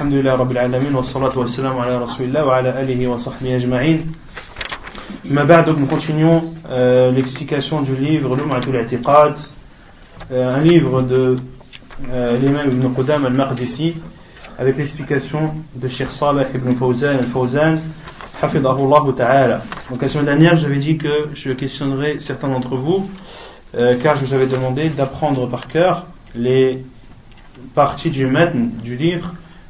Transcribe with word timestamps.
Alhamdulillah 0.00 0.36
Rabbil 0.36 0.56
Alamin 0.56 0.94
ala 0.94 2.46
wa 2.46 2.56
ala 2.56 2.70
alihi 2.70 3.06
ajma'in. 3.06 3.98
Nous 5.26 5.86
continuons 5.86 6.54
euh, 6.70 7.12
l'explication 7.12 7.82
du 7.82 7.94
livre 7.96 8.34
Lum'atul 8.34 8.78
Atiqad, 8.78 9.36
euh, 10.32 10.54
un 10.54 10.60
livre 10.62 11.02
de 11.02 11.36
euh, 12.10 12.38
l'imam 12.38 12.70
Ibn 12.70 12.94
Qudam 12.94 13.26
al-Maqdisi, 13.26 13.96
avec 14.58 14.78
l'explication 14.78 15.52
de 15.74 15.86
Sheikh 15.86 16.10
Salah 16.10 16.46
Ibn 16.54 16.72
Fawzan 16.72 17.18
al-Fawzan, 17.18 17.80
Hafidahullah 18.40 19.02
Ta'ala. 19.14 19.60
Donc 19.90 20.00
la 20.00 20.08
semaine 20.08 20.24
dernière, 20.24 20.56
j'avais 20.56 20.78
dit 20.78 20.96
que 20.96 21.28
je 21.34 21.50
questionnerai 21.50 22.20
certains 22.20 22.48
d'entre 22.48 22.74
vous, 22.74 23.10
euh, 23.74 23.98
car 24.02 24.16
je 24.16 24.24
vous 24.24 24.32
avais 24.32 24.46
demandé 24.46 24.88
d'apprendre 24.88 25.46
par 25.46 25.68
cœur 25.68 26.06
les 26.34 26.82
parties 27.74 28.08
du 28.08 28.24
matin 28.24 28.60
du 28.82 28.96
livre 28.96 29.34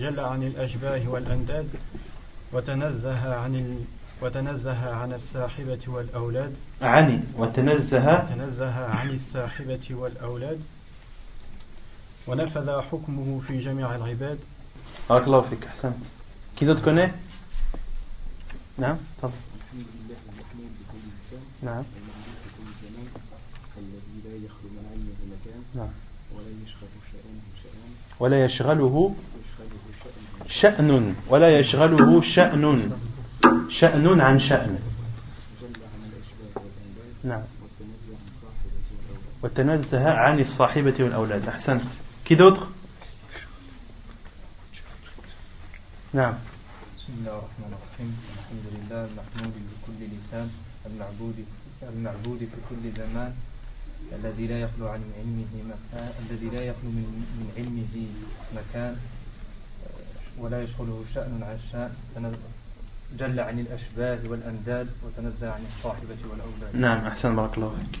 جل 0.00 0.20
عن 0.20 0.42
الأشباه 0.42 1.08
والأنداد 1.08 1.68
وتنزه 2.52 3.34
عن 3.34 3.54
ال... 3.54 3.84
وتنزه 4.22 4.94
عن 4.94 5.12
الساحبة 5.12 5.80
والأولاد. 5.86 6.54
عن 6.82 7.24
وتنزه. 7.36 8.18
تنزه 8.18 8.84
عن 8.84 9.10
الساحبة 9.10 9.86
والأولاد. 9.90 10.60
ونفذ 12.26 12.80
حكمه 12.80 13.40
في 13.40 13.58
جميع 13.58 13.94
العباد. 13.94 14.38
بارك 15.10 15.24
الله 15.26 15.40
فيك 15.40 15.64
أحسنت. 15.64 15.94
كي 16.56 16.66
d'autre 16.66 16.84
connaît؟ 16.84 17.10
نعم 18.78 18.96
تفضل. 19.18 19.32
الحمد 19.60 19.86
لله 19.94 20.16
المحمود 20.28 20.72
بكل 20.80 21.02
لسان 21.20 21.40
نعم. 21.62 21.84
المعبود 22.00 22.36
في 22.44 22.48
كل 22.56 22.68
زمان 22.82 23.06
الذي 23.78 24.16
لا 24.24 24.46
يخلو 24.46 24.68
من 24.70 24.84
علمه 24.92 25.20
مكان 25.34 25.62
نعم. 25.74 25.90
ولا 28.20 28.44
يشغله 28.44 29.14
شأن 30.48 31.14
ولا 31.28 31.58
يشغله 31.58 32.22
شأن. 32.22 32.92
شأن 33.68 34.20
عن 34.20 34.38
شأن. 34.38 34.78
نعم. 37.24 37.42
وتنزه 39.42 40.10
عن 40.10 40.40
الصاحبة 40.40 40.94
والأولاد. 41.00 41.48
أحسنت. 41.48 41.88
كي 42.24 42.36
d'autre 42.36 42.60
نعم. 46.12 46.34
بسم 46.98 47.12
الله 47.18 47.34
الرحمن 47.38 47.72
الرحيم. 47.78 48.10
الحمد 48.38 48.66
لله 48.74 49.00
المحمود 49.04 49.54
بكل 49.70 50.00
لسان 50.16 50.50
المعبود 50.86 51.44
المعبود 51.82 52.38
في 52.38 52.58
كل 52.68 52.82
زمان. 52.96 53.32
الذي 54.19 54.47
لا 54.47 54.59
يخلو 54.59 54.87
عن 54.87 55.01
علمه 55.19 55.53
مكان 55.71 56.09
الذي 56.29 56.49
لا 56.55 56.63
يخلو 56.63 56.89
من, 56.89 57.25
من 57.39 57.47
علمه 57.57 57.95
مكان 58.55 58.95
ولا 60.39 60.63
يشغله 60.63 61.03
شأن 61.13 61.43
عن 61.43 61.57
شأن 61.71 62.33
جل 63.19 63.39
عن 63.39 63.59
الأشباه 63.59 64.19
والأنداد 64.29 64.87
وتنزه 65.03 65.51
عن 65.51 65.61
الصاحبة 65.67 66.21
والأولاد 66.29 66.75
نعم 66.75 67.05
أحسن 67.05 67.35
بارك 67.35 67.57
الله 67.57 67.73
فيك 67.79 67.99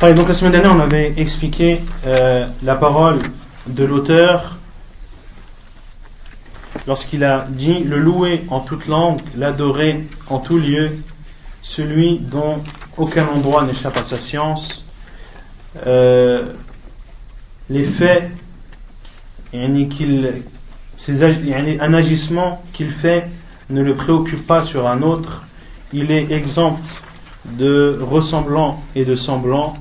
طيب 0.00 0.16
donc 0.16 0.28
la 0.28 0.34
semaine 0.34 0.52
dernière 0.52 0.74
on 0.74 0.80
avait 0.80 1.12
expliqué 1.16 1.80
euh, 2.06 2.46
la 2.62 2.76
parole 2.76 3.18
de 3.66 3.84
l'auteur 3.84 4.58
lorsqu'il 6.86 7.24
a 7.24 7.46
dit 7.48 7.80
le 7.80 7.98
louer 7.98 8.44
en 8.50 8.60
toute 8.60 8.86
langue, 8.86 9.20
l'adorer 9.36 10.06
en 10.28 10.38
tout 10.38 10.58
lieu, 10.58 10.98
celui 11.60 12.18
dont 12.18 12.62
aucun 12.96 13.26
endroit 13.26 13.64
n'échappe 13.64 13.96
à 13.96 14.04
sa 14.04 14.16
science, 14.16 14.81
euh, 15.86 16.52
les 17.70 17.84
faits, 17.84 18.30
yani 19.52 19.88
qu'il, 19.88 20.32
ses 20.96 21.22
ag- 21.22 21.44
yani 21.44 21.78
un 21.80 21.94
agissement 21.94 22.62
qu'il 22.72 22.90
fait 22.90 23.28
ne 23.70 23.82
le 23.82 23.94
préoccupe 23.94 24.46
pas 24.46 24.62
sur 24.62 24.86
un 24.86 25.02
autre, 25.02 25.44
il 25.92 26.10
est 26.10 26.30
exempt 26.32 26.80
de 27.44 27.98
ressemblant 28.00 28.82
et 28.94 29.04
de 29.04 29.14
semblant, 29.16 29.74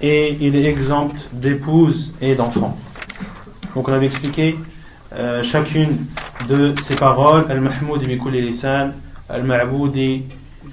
et 0.00 0.36
il 0.40 0.54
est 0.56 0.64
exempt 0.64 1.16
d'épouse 1.32 2.12
et 2.20 2.34
d'enfants. 2.34 2.76
Donc 3.74 3.88
on 3.88 3.92
avait 3.92 4.06
expliqué 4.06 4.56
euh, 5.14 5.42
chacune 5.42 6.06
de 6.48 6.74
ces 6.82 6.94
paroles 6.94 7.46
Al-Mahmoud 7.50 8.06
bi 8.06 8.18
kulli 8.18 8.42
lisan 8.42 8.90
Al-Ma'boudi 9.28 10.24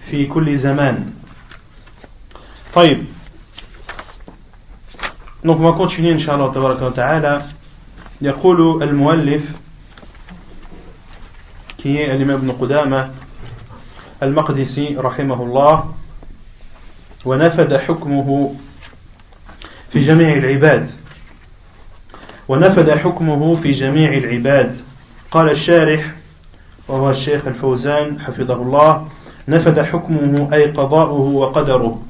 fi 0.01 0.27
kulli 0.27 0.57
zaman 0.57 0.95
طيب 2.75 3.05
donc 5.44 5.58
on 5.60 5.70
va 5.70 5.76
continuer 5.76 6.12
inshallah 6.12 6.50
ta'ala. 6.94 7.42
يقول 8.22 8.82
المؤلف 8.82 9.42
qui 11.78 11.96
est 11.96 12.14
l'imam 12.18 12.52
Qudama 12.52 13.08
المقدسي 14.22 14.96
رحمه 14.96 15.42
الله 15.42 15.94
ونفذ 17.24 17.78
حكمه 17.78 18.54
في 19.88 20.00
جميع 20.00 20.36
العباد 20.36 20.90
ونفذ 22.48 22.98
حكمه 22.98 23.54
في 23.54 23.70
جميع 23.70 24.12
العباد 24.12 24.76
قال 25.30 25.50
الشارح 25.50 26.14
وهو 26.88 27.10
الشيخ 27.10 27.46
الفوزان 27.46 28.20
حفظه 28.20 28.54
الله 28.54 29.08
نفذ 29.48 29.82
حكمه 29.82 30.48
أي 30.52 30.70
قضاؤه 30.70 31.20
وقدره 31.20 32.02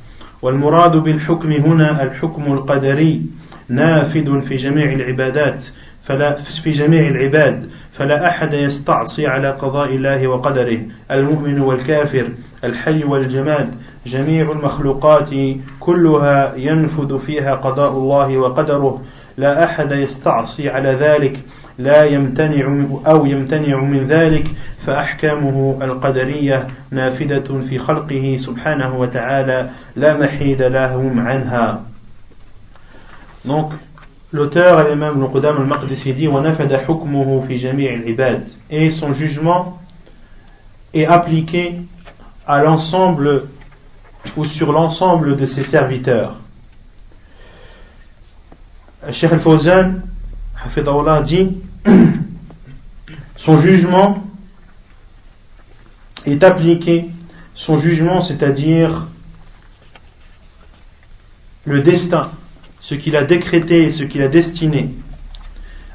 والمراد 0.43 0.97
بالحكم 0.97 1.53
هنا 1.53 2.03
الحكم 2.03 2.53
القدري 2.53 3.23
نافذ 3.69 4.41
في 4.41 4.57
جميع 4.57 4.93
العبادات 4.93 5.65
فلا 6.03 6.35
في 6.35 6.71
جميع 6.71 7.09
العباد 7.09 7.71
فلا 7.93 8.29
أحد 8.29 8.55
يستعصي 8.55 9.27
على 9.27 9.51
قضاء 9.51 9.89
الله 9.89 10.27
وقدره. 10.27 10.79
المؤمن 11.11 11.61
والكافر 11.61 12.29
الحي 12.65 13.05
والجماد 13.05 13.75
جميع 14.07 14.53
المخلوقات 14.53 15.29
كلها 15.81 16.55
ينفذ 16.57 17.19
فيها 17.19 17.55
قضاء 17.55 17.91
الله 17.91 18.39
وقدره. 18.39 19.03
لا 19.37 19.65
أحد 19.65 19.93
يستعصي 19.93 20.69
على 20.69 20.89
ذلك. 20.89 21.41
لا 21.79 22.05
يمتنع 22.05 22.87
أو 23.07 23.27
يمتنع 23.27 23.77
من 23.81 24.07
ذلك 24.07 24.47
فأحكامه 24.87 25.79
القدرية 25.83 26.67
نافذة 26.91 27.65
في 27.69 27.79
خلقه 27.79 28.37
سبحانه 28.41 28.97
وتعالى 28.97 29.71
لا 29.97 30.17
محيد 30.17 30.63
لهم 30.63 31.21
عنها 31.21 31.85
Donc, 33.45 33.73
l'auteur, 34.33 34.87
l'imam 34.87 35.17
Ibn 35.17 35.33
Qudam 35.33 35.57
al-Maqdisi 35.57 36.13
dit 36.13 36.29
وَنَفَدَ 36.29 36.77
حُكْمُهُ 36.77 37.47
فِي 37.49 37.57
جَمِيعِ 37.57 37.95
الْعِبَادِ 37.95 38.47
Et 38.69 38.91
son 38.91 39.15
jugement 39.15 39.79
est 40.93 41.07
appliqué 41.07 41.81
à 42.47 42.63
l'ensemble 42.63 43.47
ou 44.37 44.45
sur 44.45 44.73
l'ensemble 44.73 45.37
de 45.37 45.47
ses 45.47 45.63
serviteurs. 45.63 46.37
Cheikh 49.11 49.33
Al-Fawzan, 49.33 50.03
Hafidahullah, 50.65 51.23
dit 51.23 51.57
son 53.37 53.57
jugement 53.57 54.25
est 56.27 56.43
appliqué, 56.45 57.07
son 57.55 57.77
jugement, 57.77 58.21
c'est-à-dire 58.21 59.07
le 61.65 61.81
destin, 61.81 62.31
ce 62.81 62.95
qu'il 62.95 63.17
a 63.17 63.25
décrété 63.25 63.85
et 63.85 63.91
ce 63.91 64.03
qu'il 64.05 64.23
a 64.23 64.29
destiné. 64.29 64.91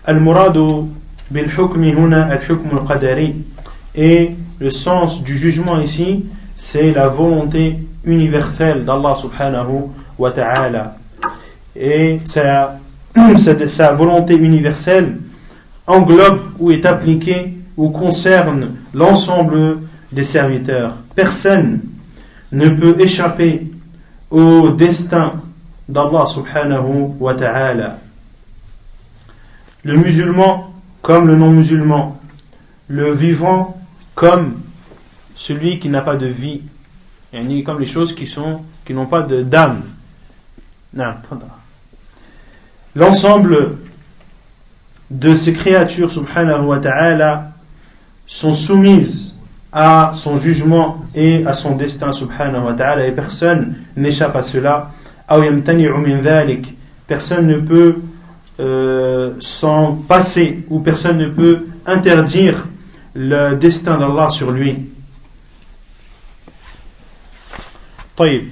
Al-Muradu 0.05 0.87
bil 1.31 1.49
hukmi 1.49 1.91
huna 1.91 2.27
al-hukm. 2.27 2.79
Et 3.95 4.35
le 4.59 4.69
sens 4.69 5.23
du 5.23 5.37
jugement 5.37 5.79
ici, 5.79 6.25
c'est 6.55 6.91
la 6.91 7.07
volonté 7.07 7.79
universelle 8.03 8.85
d'Allah 8.85 9.15
subhanahu 9.15 9.89
wa 10.17 10.31
ta'ala. 10.31 10.97
Et 11.75 12.19
sa, 12.23 12.79
sa, 13.67 13.91
volonté 13.93 14.35
universelle 14.35 15.17
englobe 15.87 16.41
ou 16.59 16.71
est 16.71 16.85
appliquée 16.85 17.53
ou 17.77 17.89
concerne 17.89 18.71
l'ensemble 18.93 19.79
des 20.11 20.23
serviteurs. 20.23 20.95
Personne 21.15 21.81
ne 22.51 22.69
peut 22.69 22.95
échapper 22.99 23.71
au 24.29 24.69
destin 24.69 25.33
d'Allah 25.87 26.25
subhanahu 26.25 27.13
wa 27.19 27.33
ta'ala. 27.33 27.99
Le 29.83 29.97
musulman 29.97 30.71
comme 31.01 31.27
le 31.27 31.35
non-musulman, 31.35 32.19
le 32.87 33.13
vivant 33.13 33.79
comme 34.15 34.61
celui 35.35 35.79
qui 35.79 35.89
n'a 35.89 36.01
pas 36.01 36.15
de 36.15 36.25
vie, 36.25 36.61
yani 37.31 37.63
comme 37.63 37.79
les 37.79 37.85
choses 37.85 38.15
qui 38.15 38.93
n'ont 38.93 39.05
pas 39.05 39.21
de 39.21 39.43
d'âme 39.43 39.83
L'ensemble 42.94 43.76
de 45.10 45.34
ces 45.34 45.52
créatures, 45.52 46.10
subhanahu 46.10 46.66
wa 46.66 46.78
ta'ala, 46.78 47.52
sont 48.26 48.52
soumises 48.52 49.34
à 49.72 50.12
son 50.14 50.36
jugement 50.36 51.04
et 51.14 51.46
à 51.46 51.54
son 51.54 51.76
destin, 51.76 52.12
subhanahu 52.12 52.64
wa 52.64 52.72
ta'ala, 52.74 53.06
et 53.06 53.12
personne 53.12 53.76
n'échappe 53.96 54.36
à 54.36 54.42
cela. 54.42 54.90
Personne 57.06 57.46
ne 57.46 57.58
peut 57.58 57.96
euh, 58.58 59.34
s'en 59.40 59.94
passer 59.94 60.64
ou 60.68 60.80
personne 60.80 61.18
ne 61.18 61.28
peut 61.28 61.66
interdire 61.86 62.66
le 63.14 63.54
destin 63.54 63.98
d'Allah 63.98 64.30
sur 64.30 64.50
lui. 64.50 64.90
طيب 68.16 68.42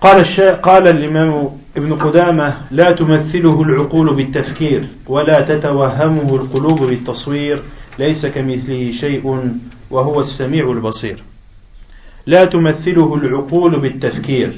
قال 0.00 0.24
قال 0.62 0.88
الإمام 0.88 1.50
ابن 1.79 1.93
قدامة 1.93 2.57
لا 2.71 2.91
تمثله 2.91 3.61
العقول 3.61 4.13
بالتفكير 4.15 4.87
ولا 5.07 5.41
تتوهمه 5.41 6.35
القلوب 6.35 6.79
بالتصوير 6.83 7.63
ليس 7.99 8.25
كمثله 8.25 8.91
شيء 8.91 9.23
وهو 9.91 10.19
السميع 10.19 10.71
البصير. 10.71 11.23
لا 12.25 12.45
تمثله 12.45 13.15
العقول 13.15 13.79
بالتفكير. 13.79 14.51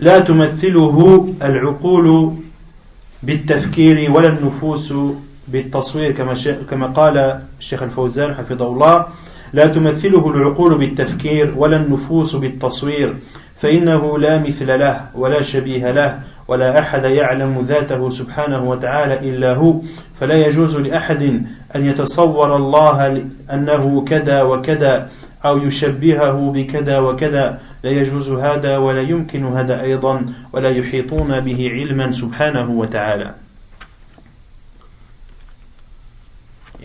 لا 0.00 0.18
تمثله 0.18 1.28
العقول 1.42 2.34
بالتفكير 3.22 4.10
ولا 4.10 4.28
النفوس 4.28 4.92
بالتصوير 5.48 6.12
كما 6.12 6.34
كما 6.70 6.86
قال 6.86 7.40
الشيخ 7.60 7.82
الفوزان 7.82 8.34
حفظه 8.34 8.66
الله. 8.66 9.06
لا 9.52 9.66
تمثله 9.66 10.30
العقول 10.30 10.78
بالتفكير 10.78 11.54
ولا 11.56 11.76
النفوس 11.76 12.36
بالتصوير. 12.36 13.16
فإنه 13.56 14.18
لا 14.18 14.38
مثل 14.38 14.78
له 14.78 15.06
ولا 15.14 15.42
شبيه 15.42 15.90
له 15.90 16.20
ولا 16.48 16.78
أحد 16.78 17.04
يعلم 17.04 17.66
ذاته 17.68 18.10
سبحانه 18.10 18.62
وتعالى 18.64 19.14
إلا 19.28 19.54
هو. 19.54 19.80
فلا 20.20 20.46
يجوز 20.46 20.76
لأحد 20.76 21.22
أن 21.76 21.86
يتصور 21.86 22.56
الله 22.56 23.24
أنه 23.52 24.04
كذا 24.04 24.42
وكذا 24.42 25.10
أو 25.44 25.58
يشبهه 25.58 26.52
بكذا 26.54 26.98
وكذا. 26.98 27.60
لا 27.82 27.90
يجوز 27.90 28.30
هذا 28.30 28.76
ولا 28.76 29.02
يمكن 29.02 29.44
هذا 29.44 29.82
أيضا 29.82 30.26
ولا 30.52 30.70
يحيطون 30.70 31.40
به 31.40 31.70
علما 31.72 32.12
سبحانه 32.12 32.70
وتعالى. 32.70 33.34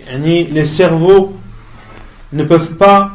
يعني 0.08 0.48
les 0.52 0.66
cerveaux 0.66 1.34
ne 2.34 2.44
peuvent 2.44 2.74
pas 2.74 3.12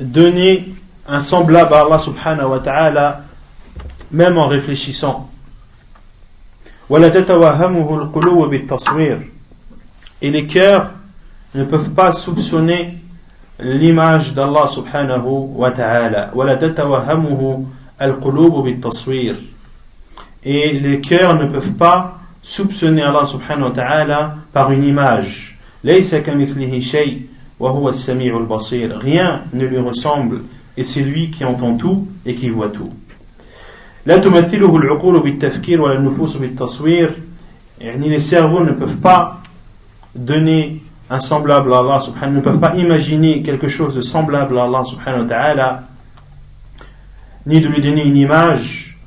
donner 0.00 0.77
un 1.08 1.20
semblable 1.20 1.72
à 1.72 1.80
Allah 1.80 1.98
subhanahu 1.98 2.50
wa 2.50 2.58
ta'ala 2.58 3.22
même 4.10 4.36
en 4.36 4.46
réfléchissant 4.46 5.30
et 10.20 10.30
les 10.30 10.46
cœurs 10.46 10.90
ne 11.54 11.64
peuvent 11.64 11.90
pas 11.90 12.12
soupçonner 12.12 12.98
l'image 13.58 14.34
d'Allah 14.34 14.66
subhanahu 14.66 15.52
wa 15.54 15.70
ta'ala 15.70 16.30
et 20.44 20.72
les 20.72 21.00
cœurs 21.00 21.34
ne 21.34 21.46
peuvent 21.46 21.72
pas 21.72 22.18
soupçonner 22.42 23.02
Allah 23.02 23.24
subhanahu 23.24 23.70
wa 23.70 23.74
ta'ala 23.74 24.34
par 24.52 24.70
une 24.72 24.84
image 24.84 25.58
rien 25.84 26.10
ne 29.54 29.64
lui 29.66 29.78
ressemble 29.78 30.42
et 30.77 30.83
c'est 30.83 31.01
lui 31.01 31.29
qui 31.29 31.45
entend 31.45 31.75
tout 31.77 32.07
et 32.25 32.35
qui 32.35 32.49
voit 32.49 32.69
tout 32.69 32.91
لا 34.05 34.17
تمثله 34.17 34.77
العقول 34.77 35.19
بالتفكير 35.19 35.81
ولا 35.81 35.95
النفوس 35.99 36.37
بالتصوير 36.37 37.11
يعني 37.79 38.09
les 38.09 38.21
cerveaux 38.21 38.63
ne 38.63 38.71
peuvent 38.71 38.97
pas 38.97 39.41
donner 40.15 40.81
un 41.09 41.19
semblable 41.19 41.73
à 41.73 41.79
Allah 41.79 41.99
subhanahu 41.99 42.35
ne 42.35 42.41
peuvent 42.41 42.59
pas 42.59 42.75
imaginer 42.75 43.41
quelque 43.41 43.67
chose 43.67 43.95
de 43.95 44.01
semblable 44.01 44.57
à 44.57 44.63
Allah 44.63 44.83
subhanahu 44.83 45.21
wa 45.21 45.27
ta'ala 45.27 45.83
ni 47.45 47.61
de 47.61 47.67
lui 47.67 47.81
donner 47.81 48.03
une 48.05 48.17
image 48.17 48.97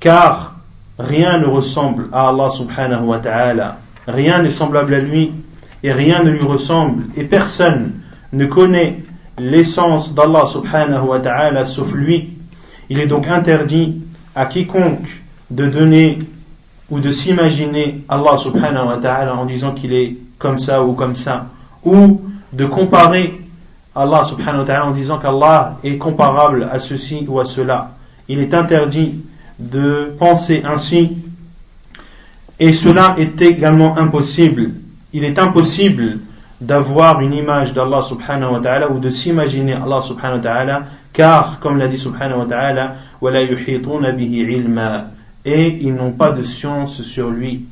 car 0.00 0.56
rien 0.98 1.38
ne 1.38 1.46
ressemble 1.46 2.08
à 2.12 2.28
Allah 2.28 2.50
subhanahu 2.50 3.04
wa 3.04 3.18
ta'ala 3.18 3.78
rien 4.08 4.42
n'est 4.42 4.50
semblable 4.50 4.94
à 4.94 4.98
lui 4.98 5.32
et 5.82 5.92
rien 5.92 6.22
ne 6.22 6.30
lui 6.30 6.44
ressemble 6.44 7.04
et 7.16 7.24
personne 7.24 7.92
ne 8.32 8.46
connaît 8.46 9.02
l'essence 9.41 10.13
d'Allah 10.13 10.45
subhanahu 10.45 11.07
wa 11.07 11.19
ta'ala 11.19 11.65
sauf 11.65 11.93
lui 11.93 12.29
il 12.89 12.99
est 12.99 13.07
donc 13.07 13.27
interdit 13.27 14.01
à 14.35 14.45
quiconque 14.45 15.21
de 15.49 15.65
donner 15.65 16.19
ou 16.89 16.99
de 16.99 17.09
s'imaginer 17.09 18.03
Allah 18.09 18.37
subhanahu 18.37 18.87
wa 18.87 18.97
ta'ala 18.97 19.35
en 19.35 19.45
disant 19.45 19.71
qu'il 19.71 19.93
est 19.93 20.17
comme 20.37 20.59
ça 20.59 20.83
ou 20.83 20.93
comme 20.93 21.15
ça, 21.15 21.47
ou 21.85 22.21
de 22.51 22.65
comparer 22.65 23.41
Allah 23.95 24.23
subhanahu 24.25 24.59
wa 24.59 24.65
ta'ala 24.65 24.85
en 24.87 24.91
disant 24.91 25.17
qu'Allah 25.19 25.77
est 25.83 25.97
comparable 25.97 26.67
à 26.69 26.79
ceci 26.79 27.25
ou 27.27 27.39
à 27.39 27.45
cela. 27.45 27.91
Il 28.27 28.39
est 28.39 28.53
interdit 28.53 29.15
de 29.57 30.13
penser 30.19 30.63
ainsi, 30.65 31.17
et 32.59 32.73
cela 32.73 33.15
est 33.17 33.41
également 33.41 33.97
impossible. 33.97 34.71
Il 35.13 35.23
est 35.23 35.39
impossible 35.39 36.19
d'avoir 36.61 37.19
une 37.21 37.33
image 37.33 37.73
d'Allah 37.73 38.03
subhanahu 38.03 38.53
wa 38.53 38.59
ta'ala 38.59 38.91
ou 38.91 38.99
de 38.99 39.09
s'imaginer 39.09 39.73
Allah 39.73 39.99
subhanahu 40.01 40.37
wa 40.37 40.43
ta'ala 40.43 40.83
car 41.11 41.59
comme 41.59 41.77
l'a 41.77 41.87
dit 41.87 41.97
subhanahu 41.97 42.39
wa 42.39 42.45
ta'ala 42.45 42.95
et 45.43 45.77
ils 45.81 45.93
n'ont 45.93 46.11
pas 46.11 46.31
de 46.31 46.43
science 46.43 47.01
sur 47.01 47.31
lui. 47.31 47.65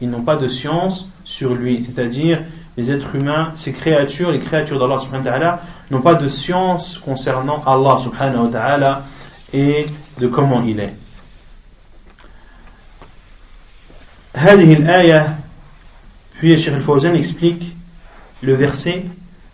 Ils 0.00 0.10
n'ont 0.10 0.22
pas 0.22 0.34
de 0.34 0.48
science 0.48 1.08
sur 1.24 1.54
lui. 1.54 1.84
C'est-à-dire 1.84 2.42
les 2.76 2.90
êtres 2.90 3.14
humains 3.14 3.52
ces 3.54 3.72
créatures 3.72 4.32
les 4.32 4.40
créatures 4.40 4.80
d'Allah 4.80 4.98
subhanahu 4.98 5.24
wa 5.24 5.30
ta'ala 5.32 5.60
n'ont 5.92 6.02
pas 6.02 6.14
de 6.14 6.26
science 6.26 6.98
concernant 6.98 7.62
Allah 7.64 7.96
subhanahu 7.98 8.46
wa 8.46 8.50
ta'ala 8.50 9.04
et 9.52 9.86
de 10.18 10.26
comment 10.26 10.62
il 10.66 10.80
est. 10.80 10.94
Explique 17.14 17.76
le 18.42 18.54
verset 18.54 19.00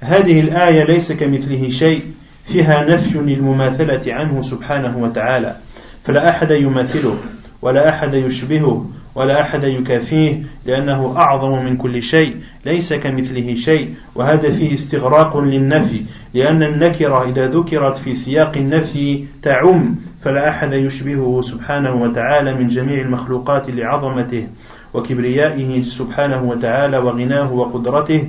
هذه 0.01 0.41
الآية 0.41 0.85
ليس 0.85 1.13
كمثله 1.13 1.69
شيء 1.69 2.03
فيها 2.45 2.85
نفي 2.85 3.19
للمماثلة 3.19 4.15
عنه 4.15 4.43
سبحانه 4.43 4.99
وتعالى 4.99 5.57
فلا 6.03 6.29
أحد 6.29 6.51
يماثله 6.51 7.17
ولا 7.63 7.89
أحد 7.89 8.15
يشبهه 8.15 8.87
ولا 9.15 9.41
أحد 9.41 9.65
يكافيه 9.65 10.43
لأنه 10.67 11.15
أعظم 11.17 11.65
من 11.65 11.77
كل 11.77 12.03
شيء 12.03 12.37
ليس 12.67 12.93
كمثله 12.93 13.55
شيء 13.55 13.95
وهذا 14.15 14.51
فيه 14.51 14.75
استغراق 14.75 15.37
للنفي 15.37 16.03
لأن 16.35 16.63
النكرة 16.63 17.29
إذا 17.29 17.49
ذكرت 17.49 17.97
في 17.97 18.15
سياق 18.15 18.57
النفي 18.57 19.25
تعم 19.43 19.97
فلا 20.21 20.49
أحد 20.49 20.73
يشبهه 20.73 21.41
سبحانه 21.43 21.95
وتعالى 21.95 22.55
من 22.55 22.69
جميع 22.69 23.01
المخلوقات 23.01 23.71
لعظمته 23.71 24.47
وكبريائه 24.95 25.83
سبحانه 25.83 26.43
وتعالى 26.43 26.99
وغناه 26.99 27.53
وقدرته 27.53 28.29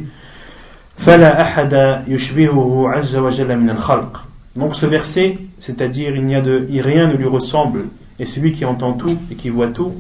Donc 4.55 4.75
ce 4.75 4.85
verset, 4.85 5.37
c'est-à-dire 5.61 6.13
il 6.13 6.25
n'y 6.25 6.35
a 6.35 6.41
de 6.41 6.67
rien 6.69 7.07
ne 7.07 7.13
lui 7.13 7.25
ressemble, 7.25 7.85
et 8.19 8.25
celui 8.25 8.51
qui 8.51 8.65
entend 8.65 8.91
tout 8.91 9.17
et 9.31 9.35
qui 9.35 9.49
voit 9.49 9.67
tout, 9.67 9.93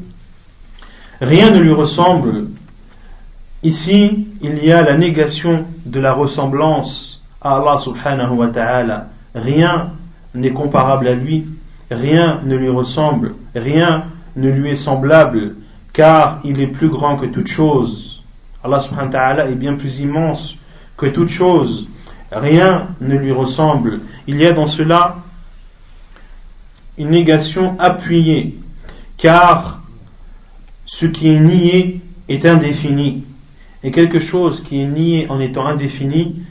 rien 1.21 1.51
ne 1.51 1.59
lui 1.59 1.71
ressemble. 1.71 2.47
Ici, 3.63 4.27
il 4.41 4.63
y 4.63 4.73
a 4.73 4.81
la 4.81 4.97
négation 4.97 5.65
de 5.85 6.01
la 6.01 6.11
ressemblance 6.11 7.23
à 7.41 7.55
Allah 7.55 7.77
subhanahu 7.77 8.35
wa 8.35 8.47
ta'ala. 8.47 9.07
Rien 9.33 9.91
n'est 10.35 10.51
comparable 10.51 11.07
à 11.07 11.13
lui, 11.13 11.45
rien 11.89 12.41
ne 12.43 12.57
lui 12.57 12.69
ressemble, 12.69 13.35
rien 13.55 14.03
ne 14.35 14.49
lui 14.49 14.71
est 14.71 14.75
semblable, 14.75 15.55
car 15.93 16.41
il 16.43 16.59
est 16.59 16.67
plus 16.67 16.89
grand 16.89 17.15
que 17.15 17.25
toute 17.25 17.47
chose. 17.47 18.21
Allah 18.65 18.81
subhanahu 18.81 19.05
wa 19.05 19.11
ta'ala 19.11 19.45
est 19.45 19.55
bien 19.55 19.75
plus 19.75 20.01
immense 20.01 20.58
que 20.99 21.05
toute 21.05 21.29
chose, 21.29 21.87
rien 22.29 22.89
ne 22.99 23.15
lui 23.15 23.31
ressemble. 23.31 24.01
Il 24.27 24.35
y 24.35 24.45
a 24.45 24.51
dans 24.51 24.65
cela 24.65 25.15
une 26.97 27.09
négation 27.09 27.77
appuyée, 27.79 28.59
car 29.17 29.81
ce 30.85 31.05
qui 31.05 31.29
est 31.33 31.39
nié 31.39 32.01
est 32.27 32.45
indéfini. 32.45 33.23
Et 33.81 33.91
quelque 33.91 34.19
chose 34.19 34.61
qui 34.61 34.81
est 34.81 34.85
nié 34.85 35.25
en 35.29 35.39
étant 35.39 35.65
indéfini 35.65 36.43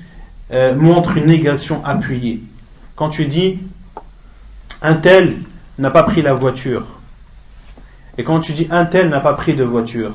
euh, 0.50 0.74
montre 0.74 1.18
une 1.18 1.26
négation 1.26 1.84
appuyée. 1.84 2.40
Quand 2.96 3.10
tu 3.10 3.26
dis 3.26 3.58
un 4.80 4.94
tel 4.94 5.42
n'a 5.78 5.90
pas 5.90 6.04
pris 6.04 6.22
la 6.22 6.32
voiture, 6.32 6.86
et 8.16 8.24
quand 8.24 8.40
tu 8.40 8.52
dis 8.54 8.66
un 8.70 8.86
tel 8.86 9.10
n'a 9.10 9.20
pas 9.20 9.34
pris 9.34 9.54
de 9.54 9.62
voiture, 9.62 10.14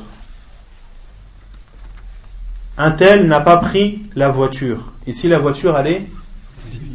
un 2.77 2.91
tel 2.91 3.27
n'a 3.27 3.39
pas 3.39 3.57
pris 3.57 4.01
la 4.15 4.29
voiture. 4.29 4.93
Ici, 5.05 5.27
la 5.27 5.39
voiture, 5.39 5.77
elle 5.77 5.87
est 5.87 6.05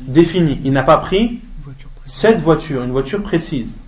définie. 0.06 0.58
Il 0.64 0.73
n'a 0.73 0.82
pas 0.82 0.97
pris 0.99 1.40
cette 2.06 2.40
voiture, 2.40 2.82
une 2.82 2.90
voiture 2.90 3.23
précise. 3.23 3.82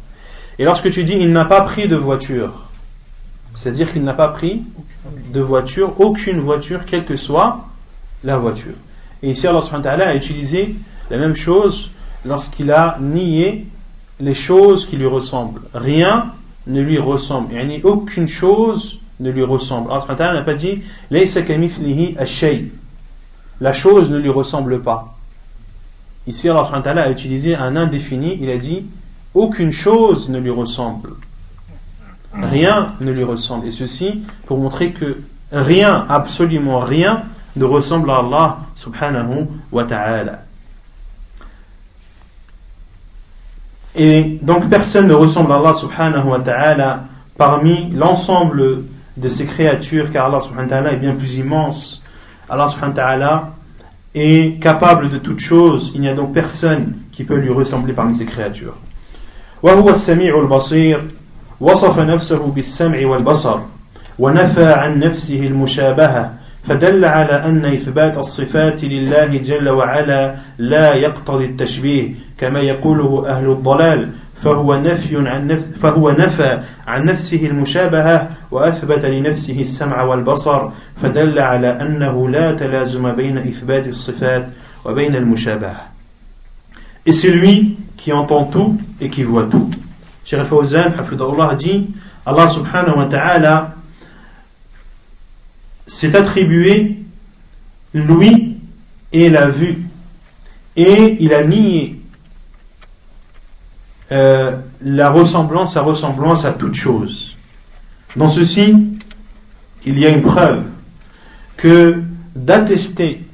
Et 0.58 0.64
lorsque 0.64 0.90
tu 0.90 1.04
dis 1.04 1.14
il 1.14 1.32
n'a 1.32 1.46
pas 1.46 1.62
pris 1.62 1.88
de 1.88 1.96
voiture, 1.96 2.52
c'est-à-dire 3.56 3.92
qu'il 3.92 4.04
n'a 4.04 4.12
pas 4.12 4.28
pris 4.28 4.62
de 5.32 5.40
voiture, 5.40 5.98
aucune 6.00 6.38
voiture, 6.38 6.84
quelle 6.84 7.04
que 7.04 7.16
soit 7.16 7.66
la 8.22 8.36
voiture. 8.36 8.74
Et 9.22 9.30
ici, 9.30 9.46
Allah 9.46 10.08
a 10.08 10.14
utilisé 10.14 10.74
la 11.10 11.16
même 11.16 11.34
chose 11.34 11.90
lorsqu'il 12.24 12.70
a 12.70 12.98
nié 13.00 13.66
les 14.20 14.34
choses 14.34 14.86
qui 14.86 14.96
lui 14.96 15.06
ressemblent. 15.06 15.62
Rien 15.72 16.32
ne 16.66 16.82
lui 16.82 16.98
ressemble. 16.98 17.54
Il 17.54 17.66
n'y 17.66 17.80
a 17.80 17.86
aucune 17.86 18.28
chose 18.28 18.99
ne 19.20 19.30
lui 19.30 19.44
ressemble. 19.44 19.90
Allah 19.92 20.32
n'a 20.32 20.42
pas 20.42 20.54
dit 20.54 20.82
La 23.60 23.72
chose 23.72 24.10
ne 24.10 24.18
lui 24.18 24.30
ressemble 24.30 24.82
pas. 24.82 25.16
Ici, 26.26 26.48
Allah 26.48 27.02
a 27.02 27.10
utilisé 27.10 27.54
un 27.54 27.76
indéfini. 27.76 28.38
Il 28.40 28.50
a 28.50 28.58
dit 28.58 28.84
aucune 29.34 29.72
chose 29.72 30.28
ne 30.28 30.38
lui 30.38 30.50
ressemble. 30.50 31.10
Rien 32.32 32.88
ne 33.00 33.12
lui 33.12 33.24
ressemble. 33.24 33.66
Et 33.66 33.72
ceci 33.72 34.22
pour 34.46 34.58
montrer 34.58 34.90
que 34.92 35.18
rien, 35.52 36.04
absolument 36.08 36.80
rien, 36.80 37.24
ne 37.56 37.64
ressemble 37.64 38.10
à 38.10 38.18
Allah 38.18 38.58
subhanahu 38.74 39.46
wa 39.72 39.84
ta'ala. 39.84 40.42
Et 43.96 44.38
donc 44.42 44.68
personne 44.68 45.08
ne 45.08 45.14
ressemble 45.14 45.52
à 45.52 45.56
Allah 45.56 45.74
subhanahu 45.74 46.28
wa 46.28 46.38
ta'ala 46.38 47.04
parmi 47.36 47.90
l'ensemble 47.90 48.84
de 49.17 49.29
ces 49.29 49.45
créatures, 49.45 50.11
car 50.11 50.25
Allah 50.27 50.39
subhanahu 50.39 50.65
wa 50.65 50.69
ta'ala 50.69 50.93
est 50.93 50.97
bien 50.97 51.13
plus 51.15 51.37
immense. 51.37 52.01
Allah 52.49 52.67
subhanahu 52.67 52.95
wa 52.95 53.01
ta'ala 53.03 53.53
est 54.13 54.59
capable 54.61 55.09
de 55.09 55.17
toutes 55.17 55.39
choses. 55.39 55.91
Il 55.95 56.01
n'y 56.01 56.09
a 56.09 56.13
donc 56.13 56.33
personne 56.33 56.93
qui 57.11 57.23
peut 57.23 57.35
lui 57.35 57.49
ressembler 57.49 57.93
parmi 57.93 58.13
ces 58.15 58.25
créatures. 58.25 58.75
وهو 59.63 59.89
السميع 59.89 60.39
البصير 60.39 61.01
وصف 61.61 61.99
نفسه 61.99 62.47
بالسمع 62.47 63.05
والبصر 63.05 63.59
ونفى 64.19 64.65
عن 64.65 64.99
نفسه 64.99 65.39
المشابهة 65.47 66.33
فدل 66.63 67.05
على 67.05 67.33
أن 67.33 67.65
إثبات 67.65 68.17
الصفات 68.17 68.83
لله 68.83 69.25
جل 69.25 69.69
وعلا 69.69 70.35
لا 70.57 70.93
يقتضي 70.93 71.45
التشبيه 71.45 72.11
كما 72.37 72.59
يقوله 72.59 73.29
أهل 73.29 73.49
الضلال 73.49 74.09
فهو 74.42 74.74
نفي 74.74 75.28
عن 75.28 75.46
نفس 75.46 75.68
فهو 75.68 76.10
نفى 76.10 76.62
عن 76.86 77.04
نفسه 77.04 77.46
المشابهة 77.46 78.30
وأثبت 78.50 79.04
لنفسه 79.04 79.60
السمع 79.60 80.02
والبصر 80.02 80.68
فدل 81.02 81.38
على 81.38 81.68
أنه 81.68 82.28
لا 82.28 82.52
تلازم 82.52 83.12
بين 83.12 83.38
إثبات 83.38 83.88
الصفات 83.88 84.48
وبين 84.84 85.16
المشابهة. 85.16 85.90
Et 87.06 87.12
c'est 87.12 87.30
lui 87.30 87.76
qui 87.96 88.12
entend 88.12 88.44
tout 88.44 88.78
et 89.00 89.08
qui 89.08 89.22
voit 89.22 89.44
tout. 89.44 89.70
Cheikh 90.24 90.42
Fawzan, 90.44 90.92
Hafidullah 90.98 91.54
dit 91.54 91.88
Allah 92.24 92.48
subhanahu 92.48 92.98
wa 92.98 93.06
ta'ala 93.06 93.74
s'est 95.86 96.14
attribué 96.14 96.96
l'ouïe 97.94 98.56
et 99.12 99.28
la 99.28 99.48
vue. 99.48 99.78
Et 100.76 101.16
il 101.20 101.34
a 101.34 101.44
nié 101.44 101.99
euh, 104.12 104.56
la 104.82 105.10
ressemblance, 105.10 105.74
sa 105.74 105.82
ressemblance 105.82 106.44
à 106.44 106.52
toute 106.52 106.74
chose. 106.74 107.36
Dans 108.16 108.28
ceci, 108.28 108.74
il 109.84 109.98
y 109.98 110.06
a 110.06 110.08
une 110.08 110.22
preuve 110.22 110.64
que 111.56 112.02
d'attester 112.34 113.24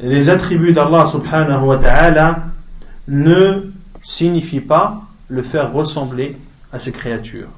les 0.00 0.28
attributs 0.28 0.72
d'Allah 0.72 1.06
subhanahu 1.06 1.64
wa 1.64 1.76
ta'ala 1.76 2.38
ne 3.08 3.72
signifie 4.02 4.60
pas 4.60 5.02
le 5.28 5.42
faire 5.42 5.72
ressembler 5.72 6.36
à 6.72 6.78
ses 6.78 6.92
créatures. 6.92 7.48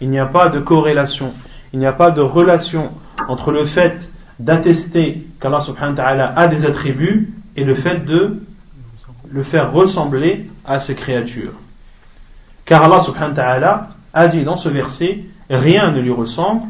Il 0.00 0.10
n'y 0.10 0.18
a 0.18 0.26
pas 0.26 0.48
de 0.48 0.58
corrélation, 0.58 1.32
il 1.72 1.78
n'y 1.78 1.86
a 1.86 1.92
pas 1.92 2.10
de 2.10 2.20
relation 2.20 2.90
entre 3.28 3.52
le 3.52 3.64
fait 3.64 4.10
d'attester 4.38 5.26
qu'Allah 5.40 5.60
subhanahu 5.60 5.96
wa 5.96 5.96
ta'ala 5.96 6.32
a 6.36 6.48
des 6.48 6.64
attributs 6.64 7.32
et 7.56 7.64
le 7.64 7.74
fait 7.74 8.04
de 8.04 8.42
le 9.28 9.42
faire 9.42 9.72
ressembler 9.72 10.50
à 10.64 10.78
ses 10.78 10.94
créatures. 10.94 11.54
Car 12.66 12.82
Allah 12.82 13.00
subhanahu 13.00 13.30
wa 13.30 13.34
ta'ala 13.36 13.88
a 14.12 14.28
dit 14.28 14.42
dans 14.42 14.56
ce 14.56 14.68
verset 14.68 15.24
rien 15.48 15.92
ne 15.92 16.00
lui 16.00 16.10
ressemble, 16.10 16.62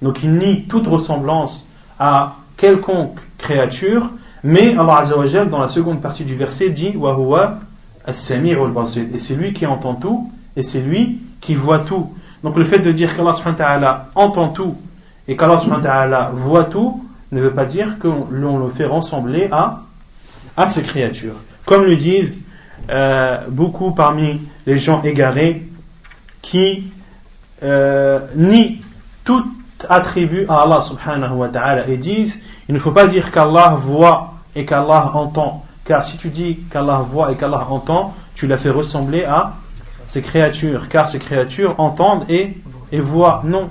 donc 0.00 0.22
il 0.22 0.32
nie 0.34 0.64
toute 0.68 0.86
ressemblance 0.86 1.66
à 1.98 2.36
quelconque 2.56 3.18
créature, 3.36 4.10
mais 4.44 4.76
Allah 4.76 5.02
dans 5.50 5.60
la 5.60 5.68
seconde 5.68 6.00
partie 6.00 6.24
du 6.24 6.36
verset 6.36 6.70
dit 6.70 6.96
wa 6.96 7.58
et 8.06 8.12
c'est 8.12 9.34
lui 9.34 9.52
qui 9.52 9.66
entend 9.66 9.94
tout 9.94 10.30
et 10.56 10.62
c'est 10.62 10.80
lui 10.80 11.20
qui 11.40 11.54
voit 11.54 11.80
tout. 11.80 12.14
Donc 12.42 12.56
le 12.56 12.64
fait 12.64 12.78
de 12.78 12.92
dire 12.92 13.14
qu'Allah 13.14 14.08
entend 14.14 14.48
tout 14.48 14.76
et 15.28 15.36
qu'Allah 15.36 16.30
voit 16.32 16.64
tout 16.64 17.04
ne 17.32 17.40
veut 17.40 17.52
pas 17.52 17.64
dire 17.64 17.98
que 17.98 18.08
l'on 18.30 18.58
le 18.58 18.68
fait 18.70 18.86
ressembler 18.86 19.48
à, 19.52 19.82
à 20.56 20.68
ces 20.68 20.82
créatures. 20.82 21.36
Comme 21.64 21.84
le 21.84 21.96
disent 21.96 22.44
euh, 22.90 23.38
beaucoup 23.48 23.92
parmi 23.92 24.40
les 24.66 24.78
gens 24.78 25.02
égarés 25.02 25.66
qui 26.42 26.90
euh, 27.62 28.20
nient 28.34 28.80
tout 29.24 29.44
attribut 29.88 30.46
à 30.48 30.62
Allah 30.62 30.82
subhanahu 30.82 31.34
wa 31.34 31.48
ta'ala 31.48 31.88
et 31.88 31.96
disent 31.96 32.38
il 32.68 32.74
ne 32.74 32.78
faut 32.78 32.92
pas 32.92 33.06
dire 33.06 33.30
qu'Allah 33.32 33.76
voit 33.78 34.34
et 34.54 34.64
qu'Allah 34.64 35.12
entend 35.14 35.64
car 35.90 36.04
si 36.04 36.16
tu 36.16 36.28
dis 36.28 36.56
qu'Allah 36.70 36.98
voit 36.98 37.32
et 37.32 37.34
qu'Allah 37.34 37.66
entend, 37.68 38.14
tu 38.36 38.46
l'as 38.46 38.58
fait 38.58 38.70
ressembler 38.70 39.24
à 39.24 39.54
ces 40.04 40.22
créatures. 40.22 40.88
Car 40.88 41.08
ces 41.08 41.18
créatures 41.18 41.80
entendent 41.80 42.30
et, 42.30 42.56
et 42.92 43.00
voient. 43.00 43.42
Non. 43.44 43.70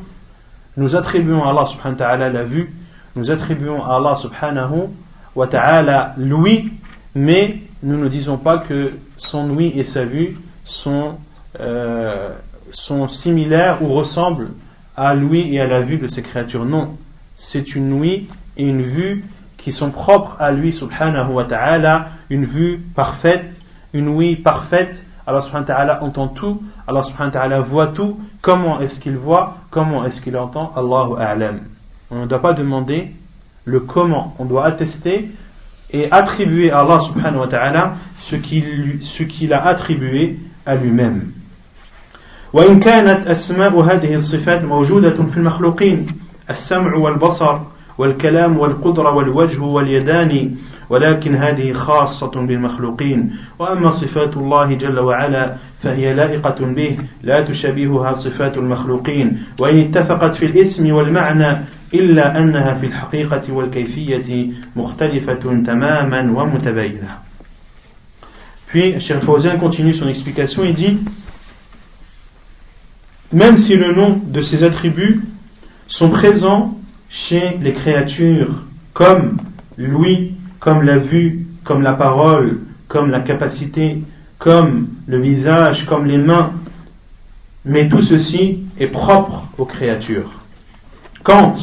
Nous 0.76 0.98
attribuons 0.98 1.46
à 1.46 1.52
Allah 1.52 1.66
subhanahu 1.66 1.94
wa 1.94 1.98
ta'ala 1.98 2.30
la 2.30 2.44
vue. 2.44 2.76
Nous 3.16 3.32
attribuons 3.32 3.86
à 3.86 3.96
Allah 3.96 4.16
subhanahu 4.16 4.90
wa 5.34 5.48
ta'ala 5.48 6.14
l'ouïe. 6.18 6.74
Mais 7.16 7.62
nous 7.84 7.98
ne 7.98 8.08
disons 8.08 8.38
pas 8.38 8.58
que 8.58 8.92
son 9.18 9.50
ouïe 9.50 9.72
et 9.76 9.84
sa 9.84 10.04
vue 10.04 10.38
sont, 10.66 11.16
euh, 11.60 12.36
sont 12.72 13.08
similaires 13.08 13.82
ou 13.82 13.94
ressemblent 13.94 14.50
à 14.98 15.14
l'ouïe 15.14 15.56
et 15.56 15.62
à 15.62 15.68
la 15.68 15.82
vue 15.82 15.98
de 15.98 16.08
ces 16.08 16.22
créatures. 16.22 16.66
Non. 16.66 16.98
C'est 17.36 17.76
une 17.76 17.94
ouïe 17.94 18.28
et 18.58 18.66
une 18.66 18.82
vue 18.82 19.24
qui 19.58 19.72
sont 19.72 19.92
propres 19.92 20.36
à 20.40 20.52
lui 20.52 20.74
subhanahu 20.74 21.32
wa 21.32 21.46
ta'ala, 21.46 22.10
une 22.30 22.46
vue 22.46 22.80
parfaite, 22.96 23.62
une 23.94 24.10
ouïe 24.10 24.36
parfaite. 24.36 25.06
Allah 25.26 25.42
subhanahu 25.42 25.70
wa 25.70 25.76
ta'ala 25.76 26.04
entend 26.04 26.28
tout, 26.28 26.62
Allah 26.88 27.02
subhanahu 27.02 27.34
wa 27.34 27.40
ta'ala 27.40 27.62
voit 27.62 27.88
tout. 27.88 28.20
Comment 28.42 28.80
est-ce 28.82 29.00
qu'il 29.00 29.16
voit? 29.16 29.58
Comment 29.70 30.04
est-ce 30.06 30.22
qu'il 30.22 30.36
entend? 30.38 30.74
Allahu 30.76 31.14
a'lam. 31.18 31.62
On 32.12 32.22
ne 32.22 32.26
doit 32.26 32.42
pas 32.42 32.54
demander 32.54 33.14
le 33.66 33.80
comment, 33.80 34.36
on 34.40 34.46
doit 34.46 34.66
attester 34.66 35.30
et 35.94 36.12
attribuer 36.12 36.72
à 36.72 36.80
Allah 36.80 37.00
subhanahu 37.00 37.40
wa 37.40 37.48
ta'ala 37.48 37.96
ce 38.20 38.36
qu'il 38.36 39.00
qu'il 39.28 39.54
a 39.54 39.66
attribué 39.66 40.38
à 40.66 40.76
lui-même. 40.76 41.32
وإن 42.54 42.80
كانت 42.80 43.28
أسماء 43.28 43.80
هذه 43.80 44.16
الصفات 44.16 44.66
موجودة 44.66 45.24
في 45.24 45.38
المخلوقين 45.38 46.08
السمع 46.50 46.96
والبصر 46.96 47.60
والكلام 47.98 48.58
والقدرة 48.58 49.16
والوجه 49.16 49.62
واليدان 49.62 50.56
ولكن 50.90 51.36
هذه 51.36 51.74
خاصة 51.74 52.32
بالمخلوقين 52.32 53.36
وأما 53.60 53.92
صفات 53.92 54.38
الله 54.38 54.74
جل 54.74 55.00
وعلا 55.00 55.56
فهي 55.80 56.14
لائقة 56.14 56.66
به 56.66 56.98
لا 57.24 57.42
تشبهها 57.42 58.14
صفات 58.14 58.58
المخلوقين 58.58 59.44
وإن 59.60 59.78
اتفقت 59.78 60.36
في 60.36 60.46
الاسم 60.46 60.94
والمعنى 60.94 61.58
إلا 61.95 62.39
أنها 62.39 62.75
في 62.75 62.87
الحقيقة 62.87 63.53
والكيفية 63.53 64.47
مختلفة 64.77 65.63
تماما 65.67 66.21
ومتباينة 66.37 67.19
Puis, 68.67 68.99
Cheikh 68.99 69.21
Fawzan 69.21 69.57
continue 69.59 69.95
son 69.95 70.09
explication 70.09 70.65
et 70.65 70.73
dit 70.73 70.99
Même 73.33 73.57
si 73.57 73.77
le 73.77 73.93
nom 73.93 74.21
de 74.27 74.43
ces 74.43 74.65
attributs 74.65 75.21
sont 75.87 76.09
présents 76.09 76.77
chez 77.09 77.57
les 77.61 77.73
créatures 77.73 78.65
comme 78.93 79.37
l'ouïe, 79.77 80.35
comme 80.59 80.83
la 80.83 80.99
vue, 80.99 81.47
comme 81.63 81.83
la 81.83 81.93
parole, 81.93 82.61
comme 82.89 83.11
la 83.11 83.21
capacité, 83.21 84.03
comme 84.39 84.89
le 85.07 85.19
visage, 85.21 85.87
comme 85.87 86.07
les 86.07 86.19
mains. 86.19 86.53
Mais 87.65 87.89
tout 87.89 88.01
ceci 88.01 88.61
est 88.79 88.89
propre 88.89 89.49
aux 89.59 89.65
créatures. 89.65 90.33
Quant 91.23 91.55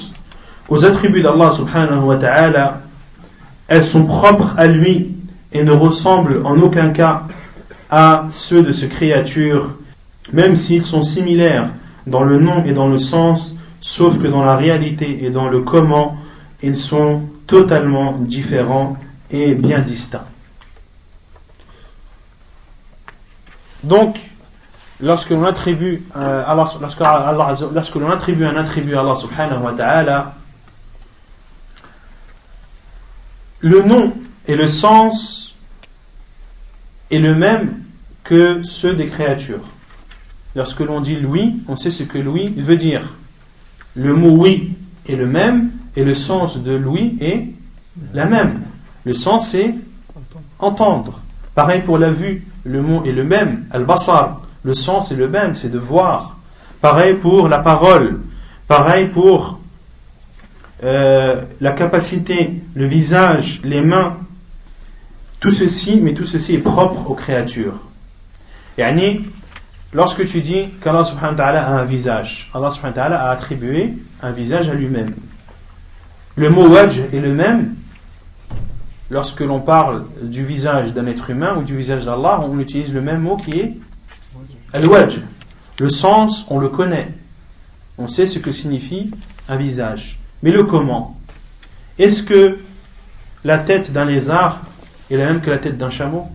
aux 0.68 0.85
attributs 0.85 1.23
d'Allah 1.23 1.50
subhanahu 1.50 2.00
wa 2.04 2.16
ta'ala, 2.16 2.80
elles 3.68 3.85
sont 3.85 4.04
propres 4.04 4.54
à 4.56 4.66
lui 4.66 5.14
et 5.52 5.62
ne 5.62 5.73
ressemblent 5.73 6.40
en 6.44 6.58
aucun 6.61 6.90
cas 6.90 7.23
à 7.90 8.26
ceux 8.30 8.62
de 8.62 8.73
ces 8.73 8.88
créatures, 8.88 9.76
même 10.32 10.56
s'ils 10.56 10.85
sont 10.85 11.02
similaires 11.02 11.70
dans 12.06 12.23
le 12.23 12.38
nom 12.38 12.64
et 12.64 12.73
dans 12.73 12.88
le 12.88 12.99
sens 12.99 13.54
sauf 13.87 14.18
que 14.20 14.26
dans 14.26 14.44
la 14.44 14.56
réalité 14.56 15.25
et 15.25 15.30
dans 15.30 15.49
le 15.49 15.61
comment, 15.61 16.16
ils 16.62 16.76
sont 16.76 17.23
totalement 17.46 18.12
différents 18.18 18.96
et 19.30 19.54
bien 19.54 19.78
distincts. 19.78 20.25
Donc, 23.85 24.18
lorsque 25.00 25.30
l'on 25.30 25.44
attribue, 25.44 26.02
euh, 26.16 26.42
lorsque 27.73 27.94
l'on 27.94 28.11
attribue 28.11 28.44
un 28.44 28.56
attribut 28.56 28.96
à 28.96 29.00
Allah 29.02 29.14
subhanahu 29.14 29.62
wa 29.62 29.73
ta'ala, 29.73 30.35
le 33.66 33.82
nom 33.82 34.12
et 34.46 34.54
le 34.54 34.68
sens 34.68 35.56
est 37.11 37.18
le 37.18 37.35
même 37.35 37.82
que 38.23 38.62
ceux 38.62 38.94
des 38.94 39.08
créatures. 39.08 39.64
Lorsque 40.54 40.80
l'on 40.80 41.00
dit 41.00 41.16
Louis, 41.16 41.56
on 41.66 41.75
sait 41.75 41.90
ce 41.90 42.04
que 42.04 42.18
Louis 42.18 42.50
veut 42.56 42.76
dire. 42.76 43.14
Le 43.96 44.14
mot 44.14 44.30
oui 44.30 44.75
est 45.08 45.16
le 45.16 45.26
même 45.26 45.73
et 45.96 46.04
le 46.04 46.14
sens 46.14 46.58
de 46.58 46.73
Louis 46.73 47.16
est 47.20 47.49
la 48.14 48.26
même. 48.26 48.62
Le 49.04 49.14
sens 49.14 49.52
est 49.54 49.75
entendre. 50.61 51.20
Pareil 51.56 51.82
pour 51.82 51.99
la 51.99 52.12
vue, 52.12 52.46
le 52.62 52.82
mot 52.82 53.04
est 53.04 53.12
le 53.12 53.25
même. 53.25 53.64
Al-basar, 53.73 54.42
le 54.62 54.75
sens 54.75 55.11
est 55.11 55.16
le 55.16 55.28
même, 55.28 55.56
c'est 55.56 55.70
de 55.70 55.78
voir. 55.78 56.38
Pareil 56.80 57.14
pour 57.14 57.49
la 57.49 57.58
parole. 57.58 58.20
Pareil 58.68 59.08
pour 59.08 59.58
euh, 60.85 61.42
la 61.61 61.73
capacité, 61.73 62.50
le 62.75 62.87
visage, 62.87 63.61
les 63.64 63.80
mains. 63.80 64.18
Tout 65.40 65.50
ceci, 65.50 66.00
mais 66.02 66.14
tout 66.14 66.25
ceci 66.25 66.54
est 66.54 66.59
propre 66.59 67.11
aux 67.11 67.14
créatures. 67.14 67.78
Yani, 68.78 69.23
lorsque 69.92 70.26
tu 70.26 70.40
dis 70.40 70.68
qu'Allah 70.83 71.04
subhanahu 71.04 71.33
wa 71.33 71.37
ta'ala 71.37 71.66
a 71.66 71.73
un 71.73 71.85
visage, 71.85 72.50
Allah 72.54 72.71
subhanahu 72.71 72.97
wa 72.97 73.02
ta'ala 73.02 73.23
a 73.23 73.30
attribué 73.30 73.95
un 74.23 74.33
visage 74.33 74.68
à 74.68 74.75
lui-même. 74.75 75.14
Le 76.37 76.50
mot 76.50 76.68
wajh 76.68 77.00
est 77.12 77.21
le 77.21 77.33
même 77.33 77.75
lorsque 79.11 79.40
l'on 79.40 79.61
parle 79.61 80.04
du 80.23 80.45
visage 80.45 80.92
d'un 80.92 81.06
être 81.06 81.30
humain 81.30 81.56
ou 81.56 81.62
du 81.62 81.76
visage 81.76 82.04
d'Allah, 82.04 82.40
on 82.42 82.59
utilise 82.59 82.92
le 82.92 83.00
même 83.00 83.21
mot 83.21 83.37
qui 83.37 83.61
est 83.61 83.76
al-wajh. 84.73 85.21
Le 85.78 85.88
sens, 85.88 86.47
on 86.49 86.59
le 86.59 86.68
connaît. 86.68 87.09
On 87.99 88.09
sait 88.09 88.26
ce 88.26 88.38
que 88.38 88.52
signifie 88.52 89.11
un 89.49 89.56
visage. 89.56 90.18
Mais 90.43 90.50
le 90.50 90.64
comment? 90.64 91.19
Est-ce 91.99 92.23
que 92.23 92.59
la 93.45 93.59
tête 93.59 93.93
d'un 93.93 94.05
lézard 94.05 94.62
est 95.11 95.16
la 95.16 95.26
même 95.26 95.40
que 95.40 95.50
la 95.50 95.59
tête 95.59 95.78
d'un 95.78 95.90
chameau? 95.90 96.28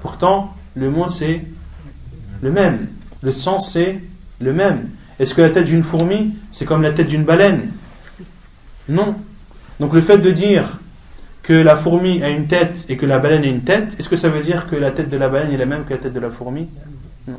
Pourtant, 0.00 0.54
le 0.74 0.90
mot 0.90 1.08
c'est 1.08 1.44
le 2.40 2.50
même. 2.50 2.88
Le 3.22 3.32
sens 3.32 3.72
c'est 3.72 4.00
le 4.40 4.52
même. 4.52 4.88
Est-ce 5.18 5.34
que 5.34 5.42
la 5.42 5.50
tête 5.50 5.64
d'une 5.64 5.82
fourmi 5.82 6.34
c'est 6.52 6.64
comme 6.64 6.82
la 6.82 6.92
tête 6.92 7.08
d'une 7.08 7.24
baleine? 7.24 7.70
Non. 8.88 9.14
Donc 9.78 9.92
le 9.94 10.00
fait 10.00 10.18
de 10.18 10.30
dire 10.30 10.78
que 11.42 11.52
la 11.52 11.76
fourmi 11.76 12.22
a 12.22 12.30
une 12.30 12.46
tête 12.46 12.86
et 12.88 12.96
que 12.96 13.04
la 13.04 13.18
baleine 13.18 13.42
a 13.42 13.48
une 13.48 13.62
tête, 13.62 13.96
est-ce 13.98 14.08
que 14.08 14.16
ça 14.16 14.28
veut 14.28 14.42
dire 14.42 14.68
que 14.68 14.76
la 14.76 14.92
tête 14.92 15.08
de 15.08 15.16
la 15.16 15.28
baleine 15.28 15.52
est 15.52 15.56
la 15.56 15.66
même 15.66 15.84
que 15.84 15.92
la 15.92 15.98
tête 15.98 16.12
de 16.12 16.20
la 16.20 16.30
fourmi? 16.30 16.68
Non. 17.26 17.38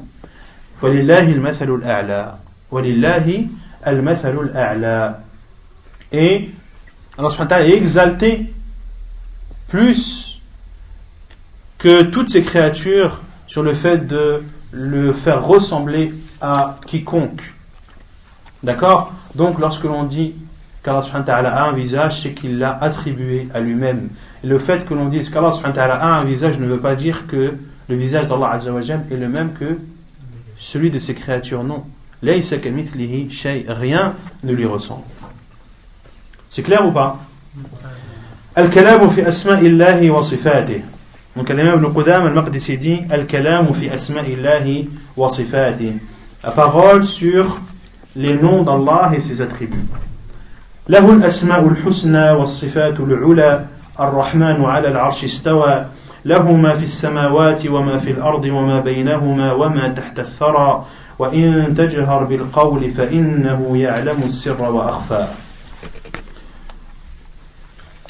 Et 6.14 6.50
Allah 7.18 7.30
est 7.62 7.76
exalté 7.76 8.54
plus 9.68 10.40
que 11.80 12.04
toutes 12.04 12.30
ces 12.30 12.44
créatures 12.44 13.22
sur 13.48 13.64
le 13.64 13.74
fait 13.74 14.08
de 14.08 14.44
le 14.72 15.12
faire 15.12 15.46
ressembler 15.46 16.14
à 16.40 16.78
quiconque. 16.86 17.54
D'accord? 18.64 19.12
Donc 19.36 19.60
lorsque 19.60 19.84
l'on 19.84 20.04
dit 20.04 20.34
qu'Allah 20.84 21.02
a 21.50 21.70
un 21.70 21.74
visage, 21.74 22.22
c'est 22.22 22.34
qu'il 22.34 22.60
l'a 22.60 22.78
attribué 22.80 23.48
à 23.54 23.60
lui-même. 23.60 24.10
Et 24.44 24.48
le 24.48 24.60
fait 24.60 24.86
que 24.86 24.94
l'on 24.94 25.08
dise 25.08 25.30
qu'Allah 25.30 25.52
a 25.76 26.20
un 26.20 26.24
visage 26.24 26.60
ne 26.60 26.68
veut 26.68 26.80
pas 26.80 26.96
dire 26.96 27.28
que 27.28 27.56
le 27.90 27.96
visage 27.96 28.28
d'Allah 28.28 28.60
est 29.12 29.16
le 29.16 29.28
même 29.28 29.54
que 29.54 29.80
celui 30.58 30.90
de 30.90 31.00
ses 31.00 31.14
créatures. 31.14 31.64
Non. 31.64 31.84
Rien 32.22 34.14
ne 34.44 34.54
lui 34.54 34.66
ressemble. 34.66 35.04
C'est 36.54 36.62
clair 36.62 36.86
ou 36.86 36.92
pas 36.92 37.18
الكلام 38.58 39.10
في 39.10 39.28
أسماء 39.28 39.60
الله 39.60 40.12
وصفاته 40.12 40.82
donc 41.36 41.50
l'imam 41.50 41.80
Ibn 41.80 41.94
Qudam 41.94 42.28
al-Maqdisi 42.28 42.78
dit 42.78 43.02
Al-kalam 43.10 43.74
fi 43.74 43.90
asma'illahi 43.90 44.88
wa 45.18 45.30
sifati. 45.30 45.94
La 46.44 46.52
parole 46.52 47.04
sur 47.04 47.60
les 48.16 48.36
noms 48.36 48.62
d'Allah 48.62 49.14
et 49.16 49.20
ses 49.20 49.42
attributs. 49.42 49.88
له 50.90 51.14
الأسماء 51.14 51.68
الحسنى 51.68 52.32
والصفات 52.32 53.00
العلى 53.00 53.66
الرحمن 54.00 54.66
على 54.66 54.88
العرش 54.88 55.24
استوى 55.24 55.86
له 56.26 56.52
ما 56.52 56.76
في 56.76 56.84
السماوات 56.84 57.66
وما 57.66 57.98
في 57.98 58.12
الأرض 58.12 58.46
وما 58.46 58.80
بينهما 58.80 59.54
وما 59.54 59.88
تحت 59.88 60.20
الثرى 60.20 60.86
وإن 61.20 61.74
تجهر 61.78 62.24
بالقول 62.24 62.92
فإنه 62.92 63.78
يعلم 63.78 64.24
السر 64.24 64.72
وأخفى 64.72 65.28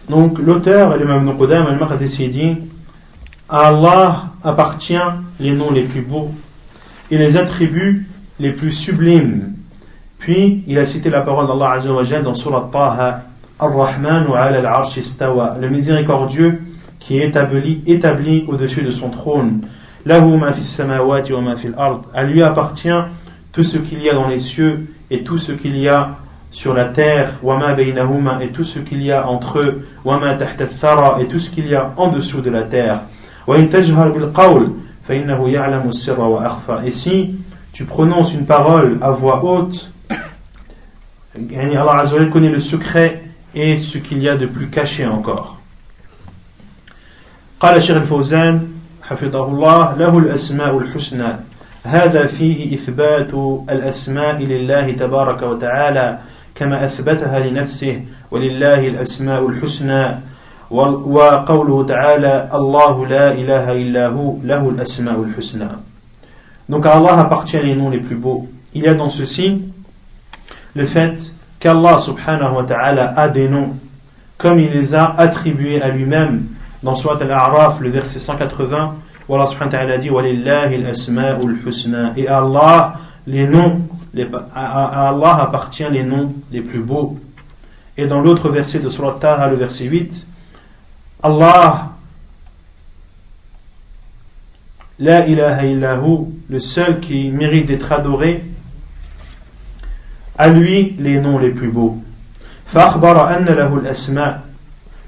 Donc 0.10 0.40
l'auteur, 0.40 0.98
l'imam 0.98 1.36
Ibn 1.40 1.54
al-Maqdisi 1.54 2.28
dit 2.28 2.58
À 3.48 3.68
Allah 3.68 4.26
appartient 4.44 4.96
les 5.40 5.52
noms 5.52 5.72
les 5.72 5.84
plus 5.84 6.02
beaux 6.02 6.32
et 7.10 7.18
les 7.18 7.38
attributs 7.38 8.08
les 8.40 8.52
plus 8.52 8.72
sublimes. 8.72 9.54
Puis 10.20 10.64
il 10.68 10.78
a 10.80 10.86
cité 10.86 11.10
la 11.10 11.22
parole 11.22 11.48
d'Allah 11.48 11.74
Azzawajal 11.74 12.24
dans 12.24 12.34
Surat 12.34 12.70
Taha 12.72 13.24
Ar-Rahman 13.60 14.28
ala 14.36 14.60
al-Arsh 14.60 14.98
istawa, 14.98 15.58
le 15.60 15.70
miséricordieux 15.70 16.62
qui 17.00 17.20
est 17.20 17.28
établi, 17.28 17.82
établi 17.86 18.44
au-dessus 18.48 18.82
de 18.82 18.92
son 18.92 19.10
trône. 19.10 19.62
Lahu 20.06 20.38
ma 20.38 20.52
fis 20.52 20.64
samawati 20.64 21.34
wa 21.34 21.42
ma 21.42 21.56
fil 21.56 21.74
ard. 21.78 22.02
À 22.14 22.24
lui 22.24 22.42
appartient 22.42 22.90
tout 23.52 23.64
ce 23.64 23.78
qu'il 23.78 24.02
y 24.02 24.10
a 24.10 24.14
dans 24.14 24.28
les 24.28 24.40
cieux 24.40 24.88
et 25.12 25.24
tout 25.24 25.38
ce 25.38 25.52
qu'il 25.54 25.78
y 25.78 25.88
a 25.88 26.18
sur 26.53 26.75
la 26.75 26.87
terre, 26.87 27.35
wa 27.43 27.57
ma 27.59 27.75
baynahuma 27.75 28.43
et 28.43 28.49
tout 28.49 28.65
ce 28.65 28.79
qu'il 28.79 29.03
y 29.03 29.13
a 29.13 29.29
entre 29.29 29.59
eux, 29.61 29.87
wa 30.05 30.19
ma 30.19 30.35
tahta 30.35 30.67
thara 30.67 31.19
et 31.21 31.27
tout 31.27 31.39
ce 31.39 31.51
qu'il 31.51 31.69
y 31.69 31.75
a 31.75 31.93
en 31.97 32.09
dessous 32.09 32.41
de 32.41 32.51
la 32.51 32.63
terre. 32.63 33.01
Et 36.85 36.91
si 36.91 37.35
tu 37.73 37.85
prononces 37.85 38.35
une 38.35 38.45
parole 38.45 38.99
à 39.01 39.11
voix 39.11 39.45
haute, 39.45 39.93
Allah 41.35 41.99
Azza 41.99 42.25
connaît 42.27 42.49
le 42.49 42.59
secret 42.59 43.23
et 43.55 43.77
ce 43.77 43.99
qu'il 43.99 44.23
y 44.23 44.29
a 44.29 44.37
de 44.37 44.47
plus 44.47 44.69
caché 44.69 45.07
encore. 45.07 45.55
قال 47.61 47.77
الشيخ 47.77 47.97
الفوزان 47.97 48.69
حفظه 49.03 49.47
الله 49.47 49.95
له 49.95 50.19
الأسماء 50.19 50.79
الحسنى 50.79 51.37
هذا 51.85 52.27
فيه 52.27 52.75
إثبات 52.75 53.35
الأسماء 53.71 54.37
لله 54.37 54.91
تبارك 54.93 55.43
وتعالى 55.43 56.19
كما 56.56 56.86
أثبتها 56.86 57.40
لنفسه 57.40 58.02
ولله 58.32 58.88
الأسماء 58.88 59.48
الحسنى 59.48 60.20
وقوله 60.72 61.86
تعالى 61.86 62.50
الله 62.54 63.08
لا 63.08 63.32
إله 63.34 63.72
إلا 63.72 64.08
هو 64.08 64.38
له 64.44 64.70
الأسماء 64.70 65.24
الحسنى 65.24 65.70
Donc 66.70 66.86
à 66.86 66.94
Allah 66.94 67.20
appartient 67.20 67.62
les 67.62 67.76
noms 67.76 67.90
les 67.90 68.00
plus 68.00 68.16
beaux. 68.16 68.48
Il 68.74 68.84
y 68.84 68.88
a 68.88 68.94
dans 68.94 69.10
ceci 69.10 69.62
le 70.76 70.86
fait 70.86 71.34
qu'Allah 71.60 72.00
subhanahu 72.00 72.56
wa 72.56 72.64
ta'ala 72.64 73.14
a 73.18 73.28
des 73.28 73.50
noms 73.50 73.76
comme 74.38 74.60
il 74.60 74.72
les 74.72 74.96
a 74.96 75.06
attribués 75.18 75.82
à 75.82 75.90
lui-même 75.90 76.46
dans 76.82 76.96
Surat 76.96 77.18
Al-A'raf, 77.22 77.80
le 77.80 77.90
verset 77.90 78.20
180, 78.20 78.96
où 79.28 79.36
Allah 79.36 79.48
subhanahu 79.48 79.72
wa 79.72 79.80
ta'ala 79.80 79.98
dit 79.98 80.10
وَلِلَّهِ 80.10 80.76
الْأَسْمَاءُ 80.76 81.40
الْحُسْنَى 81.42 82.14
Et 82.18 82.28
Allah, 82.28 82.96
les 83.26 83.46
noms, 83.46 83.82
les, 84.15 84.29
à, 84.55 85.05
à 85.05 85.09
Allah 85.09 85.37
appartient 85.43 85.89
les 85.91 86.03
noms 86.03 86.35
les 86.51 86.61
plus 86.61 86.81
beaux. 86.81 87.19
Et 87.97 88.07
dans 88.07 88.21
l'autre 88.21 88.49
verset 88.49 88.79
de 88.79 88.89
Surat 88.89 89.19
Taha, 89.21 89.49
le 89.49 89.57
verset 89.57 89.85
8, 89.85 90.27
Allah, 91.23 91.91
La 95.01 95.27
ilaha 95.29 95.65
illahu, 95.65 96.27
le 96.49 96.59
seul 96.59 96.99
qui 96.99 97.31
mérite 97.31 97.67
d'être 97.67 97.93
adoré, 97.93 98.45
à 100.37 100.49
lui 100.49 100.97
les 100.99 101.21
noms 101.21 101.39
les 101.39 101.51
plus 101.51 101.71
beaux. 101.71 102.03
فأخبر 102.69 103.37
أن 103.39 103.45
له 103.45 103.75
الأسماء 103.75 104.41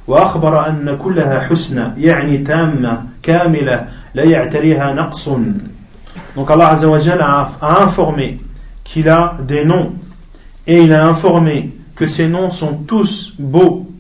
وأخبر 0.07 0.69
أن 0.69 0.99
كلها 1.03 1.41
حسنى 1.41 1.93
يعني 1.97 2.39
تامة 2.39 3.03
كاملة 3.23 3.89
لا 4.15 4.25
يعتريها 4.25 4.93
نقص 4.95 5.29
Donc 6.37 6.51
Allah 6.51 6.69
Azza 6.71 6.89
wa 6.89 6.97
a, 6.97 7.49
a 7.61 7.83
informé 7.83 8.39
qu'il 8.86 9.10
a 9.10 9.36
des 9.46 9.66
noms, 9.66 9.94
et 10.66 10.82
il 10.82 10.94
a 10.94 11.06
informé 11.06 11.74
que 11.96 12.08
ces 12.08 12.28
noms 12.30 12.50
sont 12.50 12.74
tous 12.88 13.34
beaux, 13.38 13.92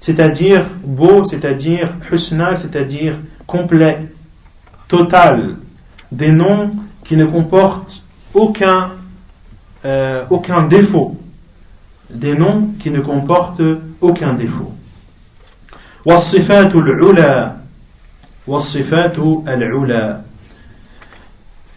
c'est-à-dire 0.00 0.66
beau, 0.84 1.24
c'est-à-dire 1.24 1.94
husna, 2.12 2.56
c'est-à-dire 2.56 3.14
complet, 3.46 4.08
total, 4.88 5.56
des 6.12 6.30
noms 6.30 6.70
qui 7.04 7.16
ne 7.16 7.24
comportent 7.24 8.02
aucun, 8.34 8.90
euh, 9.84 10.24
défaut, 10.68 11.16
des 12.10 12.34
noms 12.34 12.70
qui 12.80 12.90
ne 12.90 13.00
comportent 13.00 13.62
aucun 14.00 14.34
défaut. 14.34 14.72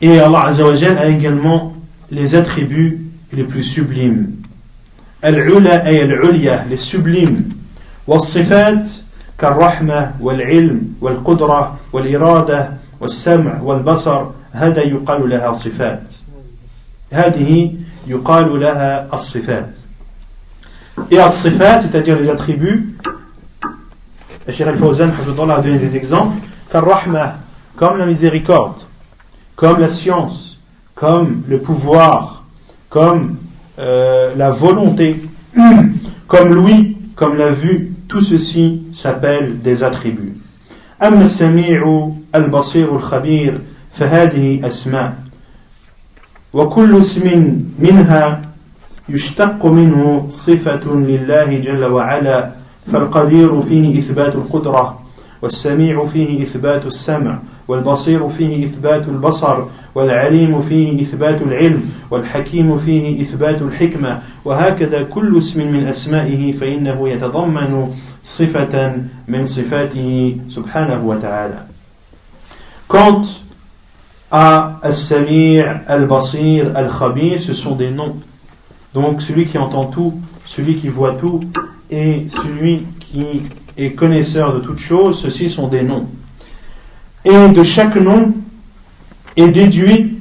Et 0.02 0.20
Allah 0.20 0.42
Azza 0.46 0.66
a 0.98 1.08
également 1.08 1.74
les 2.12 2.36
attributs 2.36 3.02
les 3.32 3.44
plus 3.44 3.64
sublimes. 3.64 4.32
Al-Ula 5.22 5.86
ay 5.86 6.02
al-Ulya, 6.02 6.66
les 6.70 6.78
sublimes. 6.78 7.44
والصفات 8.08 8.90
كالرحمة 9.40 10.14
والعلم 10.20 10.94
والقدرة 11.02 11.80
والإرادة 11.94 12.70
والسمع 13.00 13.62
والبصر 13.62 14.26
هذا 14.52 14.82
لها 15.08 15.54
صفات 15.54 16.12
هذه 17.12 17.74
يقال 18.08 18.60
لها 18.60 19.08
الصفات 19.14 19.70
et 21.12 21.20
as-sifat, 21.20 21.82
c'est-à-dire 21.82 22.18
les 22.18 22.30
attributs, 22.30 22.96
le 24.48 24.54
Cheikh 24.54 24.68
Al-Fawzan 24.68 25.10
a 25.50 25.62
donné 25.62 25.78
des 25.78 25.96
exemples, 25.96 26.38
rahma, 26.72 27.36
comme 27.76 27.98
la 27.98 28.06
miséricorde, 28.06 28.82
comme 29.56 29.80
la 29.80 29.90
science, 29.90 30.49
comme 30.99 31.43
le 31.49 31.59
pouvoir, 31.59 32.45
comme 32.89 33.37
euh, 33.79 34.35
la 34.37 34.51
volonté, 34.51 35.21
comme 36.27 36.55
l'ouïe, 36.55 36.97
comme 37.17 37.37
la 37.37 37.51
vue, 37.53 37.93
tout 38.09 38.21
ceci 38.21 38.83
s'appelle 38.93 39.61
des 39.63 39.83
attributs. 39.83 40.37
أما 41.03 41.23
السميع 41.25 42.11
البصير 42.35 42.97
الخبير 42.97 43.61
فهذه 43.93 44.67
أسماء 44.67 45.15
وكل 46.53 46.99
اسم 46.99 47.57
منها 47.79 48.43
يشتق 49.09 49.67
منه 49.67 50.25
صفة 50.29 50.95
لله 50.95 51.59
جل 51.59 51.85
وعلا 51.85 52.51
فالقدير 52.87 53.61
فيه 53.61 53.99
إثبات 53.99 54.35
القدرة 54.35 55.01
والسميع 55.43 56.05
فيه 56.05 56.43
إثبات 56.43 56.87
السمع 56.87 57.39
والبصير 57.69 58.29
فيه 58.29 58.67
إثبات 58.67 59.09
البصر 59.09 59.65
والعليم 59.95 60.63
فيه 60.63 61.03
إثبات 61.03 61.43
العلم 61.43 61.83
والحكيم 62.11 62.77
فيه 62.77 63.23
إثبات 63.23 63.63
الحكمة 63.63 64.23
وهكذا 64.45 65.03
كل 65.03 65.39
اسم 65.39 65.73
من 65.73 65.87
أسمائه 65.87 66.53
فإنه 66.53 67.09
يتضمن 67.09 67.95
صفة 68.25 68.97
من 69.29 69.45
صفاته 69.45 70.37
سبحانه 70.49 71.07
وتعالى 71.07 71.59
Quant 72.89 73.23
à 74.31 74.79
Al-Samir, 74.83 75.81
Al-Basir, 75.87 76.77
Al-Khabir, 76.77 77.41
ce 77.41 77.55
sont 77.55 77.75
des 77.75 77.91
noms 77.91 78.17
Donc 78.95 79.23
celui 79.23 79.45
qui 79.45 79.59
entend 79.59 79.87
tout, 79.87 80.15
celui 80.47 80.77
qui 80.77 80.89
voit 80.89 81.15
tout 81.15 81.41
et 81.91 82.27
celui 82.29 82.85
qui 83.01 83.43
est 83.77 83.91
connaisseur 83.91 84.55
de 84.55 84.61
toutes 84.61 84.79
choses, 84.79 85.21
ceux-ci 85.21 85.51
sont 85.51 85.67
des 85.67 85.83
noms. 85.83 86.07
Et 87.25 87.49
de 87.49 87.63
chaque 87.65 87.97
nom 87.97 88.33
est 89.42 89.50
déduit 89.50 90.20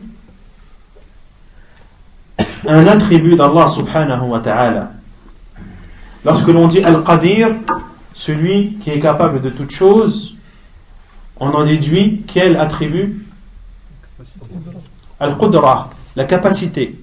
un 2.66 2.86
attribut 2.86 3.36
d'Allah 3.36 3.68
subhanahu 3.68 4.28
wa 4.28 4.38
ta'ala. 4.40 4.92
Lorsque 6.24 6.48
l'on 6.48 6.68
dit 6.68 6.80
Al-Qadir, 6.80 7.50
celui 8.12 8.74
qui 8.82 8.90
est 8.90 9.00
capable 9.00 9.40
de 9.40 9.50
toutes 9.50 9.70
choses, 9.70 10.34
on 11.38 11.50
en 11.50 11.64
déduit 11.64 12.24
quel 12.26 12.56
attribut? 12.56 13.24
Al-Qudra, 15.20 15.90
la 16.16 16.24
capacité. 16.24 16.98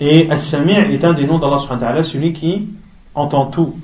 Et 0.00 0.30
As-Sami' 0.30 0.72
est 0.72 1.04
un 1.04 1.12
des 1.12 1.26
noms 1.26 1.38
d'Allah 1.38 1.58
subhanahu 1.58 1.82
wa 1.82 1.88
ta'ala, 1.88 2.04
celui 2.04 2.32
qui 2.32 2.68
entend 3.14 3.46
tout. 3.46 3.76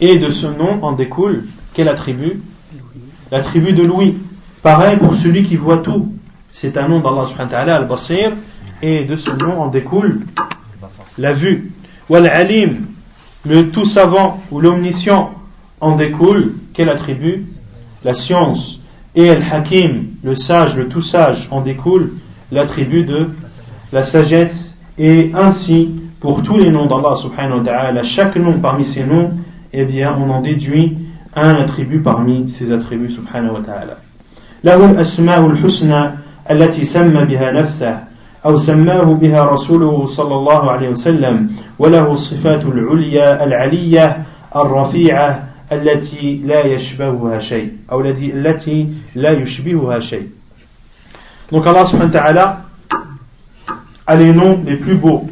Et 0.00 0.18
de 0.18 0.30
ce 0.30 0.46
nom 0.46 0.82
en 0.82 0.92
découle 0.92 1.44
quel 1.74 1.88
attribut? 1.88 2.42
L'attribut 3.32 3.72
de 3.72 3.82
l'ouïe. 3.82 4.14
Pareil 4.62 4.98
pour 4.98 5.14
celui 5.14 5.42
qui 5.42 5.56
voit 5.56 5.78
tout. 5.78 6.12
C'est 6.52 6.76
un 6.76 6.86
nom 6.86 7.00
d'Allah 7.00 7.24
subhanahu 7.26 7.50
wa 7.50 7.58
ta'ala, 7.58 7.76
Al-Basir. 7.76 8.32
Et 8.82 9.04
de 9.04 9.16
ce 9.16 9.30
nom 9.30 9.62
en 9.62 9.68
découle 9.68 10.20
la 11.16 11.32
vue. 11.32 11.72
Wal-Alim, 12.10 12.86
le 13.46 13.70
tout 13.70 13.86
savant 13.86 14.42
ou 14.50 14.60
l'omniscient 14.60 15.32
en 15.80 15.96
découle 15.96 16.52
quel 16.74 16.90
attribut? 16.90 17.46
La 18.04 18.12
science. 18.12 18.82
Et 19.14 19.30
Al-Hakim, 19.30 20.08
le 20.22 20.36
sage, 20.36 20.76
le 20.76 20.88
tout 20.88 21.00
sage 21.00 21.48
en 21.50 21.62
découle 21.62 22.12
l'attribut 22.50 23.04
de 23.04 23.30
la 23.94 24.02
sagesse 24.02 24.76
et 24.98 25.32
ainsi 25.34 25.88
pour 26.20 26.42
tous 26.42 26.58
les 26.58 26.70
noms 26.70 26.84
d'Allah 26.84 27.16
subhanahu 27.16 27.60
wa 27.60 27.64
ta'ala 27.64 28.02
chaque 28.02 28.36
nom 28.36 28.58
parmi 28.58 28.84
ces 28.84 29.04
noms 29.04 29.30
eh 29.72 29.84
bien 29.84 30.14
on 30.20 30.28
en 30.28 30.40
déduit 30.40 30.98
un 31.35 31.55
attribut 31.55 31.99
parmi 31.99 32.49
ces 32.49 32.71
attributs 32.71 33.11
subhanahu 33.11 33.53
wa 33.53 33.61
ta'ala 33.61 33.97
له 34.63 34.85
الأسماء 34.85 35.47
الحسنى 35.47 36.11
التي 36.51 36.83
سمى 36.83 37.25
بها 37.25 37.51
نفسه 37.51 37.99
أو 38.45 38.57
سماه 38.57 39.03
بها 39.03 39.45
رسوله 39.45 40.05
صلى 40.05 40.35
الله 40.35 40.71
عليه 40.71 40.89
وسلم 40.89 41.51
وله 41.79 42.13
الصفات 42.13 42.65
العليا 42.65 43.43
العلية 43.43 44.23
الرفيعة 44.55 45.47
التي 45.71 46.41
لا 46.45 46.65
يشبهها 46.65 47.39
شيء 47.39 47.71
أو 47.91 48.01
التي 48.01 48.93
لا 49.15 49.31
يشبهها 49.31 49.99
شيء 49.99 50.27
Donc 51.51 51.65
Allah 51.65 51.87
subhanahu 51.87 52.11
wa 52.11 52.19
ta'ala 52.19 52.61
a 54.05 54.15
les 54.17 54.33
noms 54.33 54.59
les 54.65 54.75
plus 54.75 54.95
beaux. 54.95 55.27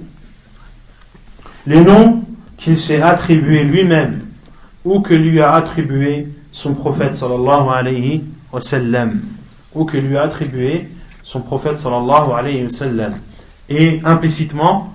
Les 1.68 1.82
noms 1.82 2.24
qu'il 2.56 2.78
s'est 2.78 3.02
attribués 3.02 3.66
lui-même 3.66 4.22
ou 4.85 5.01
que 5.01 5.15
lui 5.15 5.41
a 5.41 5.53
attribué 5.53 6.29
son 6.53 6.75
prophète 6.75 7.15
sallallahu 7.15 7.69
alayhi 7.69 8.25
wa 8.53 8.61
sallam. 8.61 9.21
Ou 9.75 9.85
que 9.85 9.97
lui 9.97 10.17
a 10.17 10.23
attribué 10.23 10.89
son 11.23 11.41
prophète 11.41 11.77
sallallahu 11.77 12.33
alayhi 12.33 12.63
wa 12.65 12.69
sallam. 12.69 13.15
Et 13.69 14.01
implicitement 14.05 14.93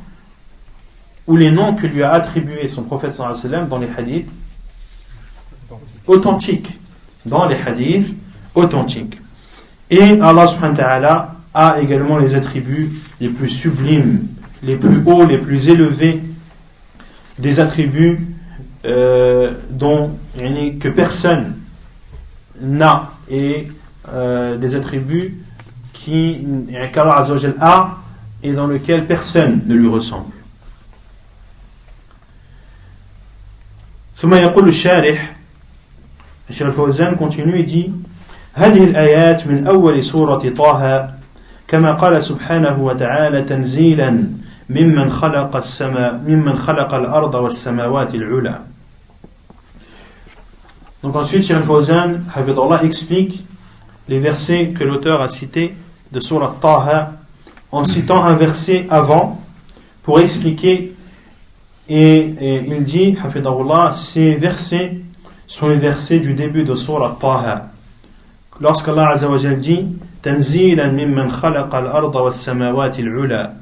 ou 1.27 1.37
les 1.37 1.51
noms 1.51 1.73
que 1.73 1.87
lui 1.87 2.03
a 2.03 2.11
attribué 2.11 2.67
son 2.67 2.83
prophète 2.83 3.11
sallallahu 3.11 3.39
alayhi 3.39 3.45
wa 3.45 3.51
sallam 3.51 3.69
dans 3.69 3.77
les 3.79 3.89
hadiths 3.97 4.29
authentiques. 6.07 6.69
Dans 7.25 7.45
les 7.45 7.55
hadiths 7.55 8.13
authentiques. 8.53 9.19
Et 9.89 10.19
Allah 10.19 10.47
subhanahu 10.47 10.77
wa 10.77 10.83
ta'ala 10.83 11.35
a 11.53 11.79
également 11.79 12.17
les 12.17 12.35
attributs 12.35 12.91
les 13.21 13.29
plus 13.29 13.49
sublimes, 13.49 14.27
les 14.61 14.75
plus 14.75 15.01
hauts, 15.05 15.25
les 15.25 15.37
plus 15.37 15.69
élevés, 15.69 16.21
des 17.39 17.59
attributs 17.59 18.19
euh, 18.84 19.52
dont 19.70 20.10
que 20.36 20.88
personne 20.88 21.56
n'a 22.60 23.02
et 23.30 23.68
euh, 24.12 24.56
des 24.56 24.74
attributs 24.74 25.42
qui 25.92 26.46
qu'Allah 26.92 27.24
a 27.60 27.98
et 28.42 28.52
dans 28.52 28.66
lesquels 28.66 29.06
personne 29.06 29.60
ne 29.66 29.74
lui 29.74 29.88
ressemble. 29.88 30.32
ثم 34.20 34.34
يقول 34.34 34.68
الشارح 34.68 35.36
الشيخ 36.50 36.66
الفوزان 36.66 37.16
continue 37.16 37.58
et 37.58 37.62
dit 37.62 37.90
هذه 38.54 38.84
الآيات 38.84 39.46
من 39.46 39.66
أول 39.66 40.04
سورة 40.04 40.48
طه 40.56 41.08
كما 41.68 41.92
قال 41.92 42.22
سبحانه 42.22 42.78
وتعالى 42.78 43.42
تنزيلا 43.42 44.24
ممن 44.70 45.10
خلق 45.10 45.56
السماء 45.56 46.20
ممن 46.26 46.58
خلق 46.58 46.94
الأرض 46.94 47.34
والسماوات 47.34 48.14
العلى 48.14 48.58
donc 51.05 51.15
ensuite, 51.17 51.43
Cheikh 51.43 51.57
Al-Fawzan, 51.57 52.21
Allah 52.35 52.83
explique 52.83 53.43
les 54.09 54.17
versets 54.17 54.69
que 54.69 54.83
l'auteur 54.83 55.21
a 55.21 55.29
cités 55.29 55.75
de 56.11 56.19
Surah 56.19 56.55
Taha 56.59 57.11
en 57.71 57.85
citant 57.85 58.25
un 58.25 58.33
verset 58.33 58.87
avant 58.89 59.39
pour 60.01 60.19
expliquer 60.19 60.95
et, 61.87 62.65
il 62.67 62.83
dit, 62.85 63.15
Allah, 63.23 63.93
ces 63.93 64.33
versets 64.33 64.97
sont 65.45 65.67
les 65.67 65.77
versets 65.77 66.17
du 66.17 66.33
début 66.33 66.63
de 66.63 66.73
Surah 66.73 67.15
Taha. 67.21 67.67
lorsqu'Allah 68.59 69.09
Azzawajal 69.09 69.59
dit 69.59 69.85
Tanzilan 70.23 70.91
mimman 70.91 71.29
al-arda 71.43 72.23
was 72.23 72.31
samawati 72.31 73.01
al-ula. 73.01 73.53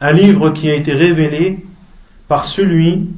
Un 0.00 0.12
livre 0.12 0.50
qui 0.50 0.68
a 0.70 0.74
été 0.74 0.92
révélé 0.92 1.64
par 2.26 2.46
celui 2.46 3.10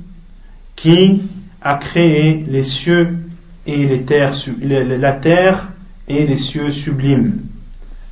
qui 0.77 1.23
a 1.62 1.76
créé 1.76 2.46
les 2.48 2.64
cieux 2.64 3.18
et 3.66 3.86
les 3.86 4.02
terres, 4.02 4.34
la 4.62 5.12
terre 5.14 5.68
et 6.08 6.26
les 6.26 6.38
cieux 6.38 6.72
sublimes. 6.72 7.40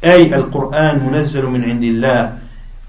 Ay 0.02 0.34
al-Qur'an 0.34 0.98
munazzal 1.00 1.48
min 1.48 1.64
indillah. 1.64 2.34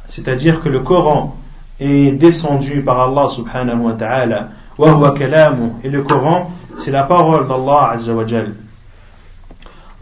C'est-à-dire 0.09 0.62
que 0.62 0.68
le 0.68 0.81
Coran 0.81 1.37
est 1.81 2.12
descendu 2.12 2.83
par 2.83 3.00
Allah 3.00 3.29
subhanahu 3.31 3.79
wa 3.79 3.92
ta'ala. 3.92 4.48
Wa 4.79 4.92
huwa 4.92 5.14
kalamu. 5.16 5.72
Et 5.85 5.88
le 5.88 6.02
Coran, 6.02 6.50
c'est 6.83 6.90
la 6.90 7.05
parole 7.05 7.46
d'Allah 7.46 7.92
azza 7.92 8.12
wa 8.12 8.26
jalla. 8.26 8.50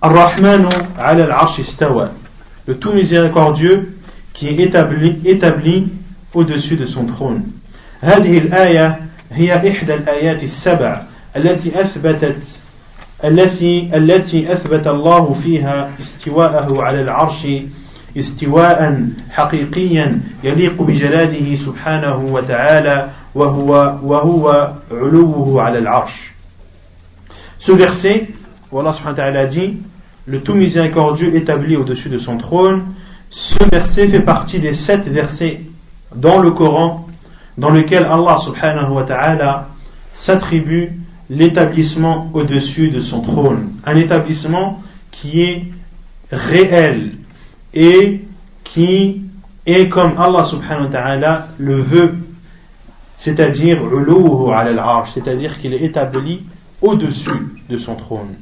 Ar-Rahmanu 0.02 0.68
ala 0.98 1.24
al-Arsh 1.24 1.58
istawa. 1.58 2.10
Le 2.66 2.76
tout 2.78 2.92
miséricordieux 2.92 3.96
qui 4.32 4.48
est 4.48 4.58
établi, 4.58 5.20
établi 5.24 5.88
au-dessus 6.32 6.76
de 6.76 6.86
son 6.86 7.04
trône. 7.04 7.42
هذه 8.04 8.38
الآية 8.38 9.00
هي 9.32 9.70
إحدى 9.70 9.94
الآيات 9.94 10.42
السبع 10.42 11.02
التي 11.36 11.80
أثبتت 11.80 12.58
التي 13.24 13.90
التي 13.94 14.52
أثبت 14.52 14.86
الله 14.86 15.32
فيها 15.32 15.90
استواءه 16.00 16.82
على 16.82 17.00
العرش 17.00 17.46
استواء 18.18 19.08
حقيقيا 19.30 20.20
يليق 20.44 20.82
بجلاله 20.82 21.56
سبحانه 21.56 22.16
وتعالى 22.16 23.08
وهو 23.34 23.98
وهو 24.02 24.72
علوه 24.90 25.62
على 25.62 25.78
العرش. 25.78 26.32
Ce 27.58 27.72
verset, 27.72 28.28
Allah 28.72 28.92
subhanahu 28.92 29.16
wa 29.16 29.22
ta'ala 29.22 29.46
dit, 29.46 29.78
le 30.26 30.40
tout 30.40 30.54
miséricordieux 30.54 31.34
établi 31.34 31.76
au-dessus 31.76 32.10
de 32.10 32.18
son 32.18 32.36
trône, 32.36 32.84
ce 33.30 33.58
verset 33.72 34.06
fait 34.06 34.20
partie 34.20 34.58
des 34.58 34.74
sept 34.74 35.08
versets 35.08 35.60
dans 36.14 36.40
le 36.40 36.50
Coran 36.50 37.06
dans 37.59 37.69
lequel 37.71 38.05
Allah 38.05 38.37
subhanahu 38.37 38.93
wa 38.93 39.03
ta'ala 39.03 39.67
s'attribue 40.13 40.93
l'établissement 41.29 42.29
au-dessus 42.33 42.89
de 42.89 43.01
son 43.01 43.19
trône. 43.19 43.73
Un 43.85 43.97
établissement 43.97 44.81
qui 45.11 45.41
est 45.41 45.65
réel 46.31 47.11
et 47.73 48.21
qui 48.63 49.21
est 49.65 49.89
comme 49.89 50.13
Allah 50.17 50.45
subhanahu 50.45 50.85
wa 50.85 50.89
ta'ala 50.89 51.47
le 51.57 51.75
veut, 51.75 52.15
c'est-à-dire 53.17 53.81
c'est-à-dire 55.13 55.59
qu'il 55.59 55.73
est 55.73 55.81
établi 55.81 56.43
au-dessus 56.81 57.55
de 57.69 57.77
son 57.77 57.95
trône. 57.95 58.35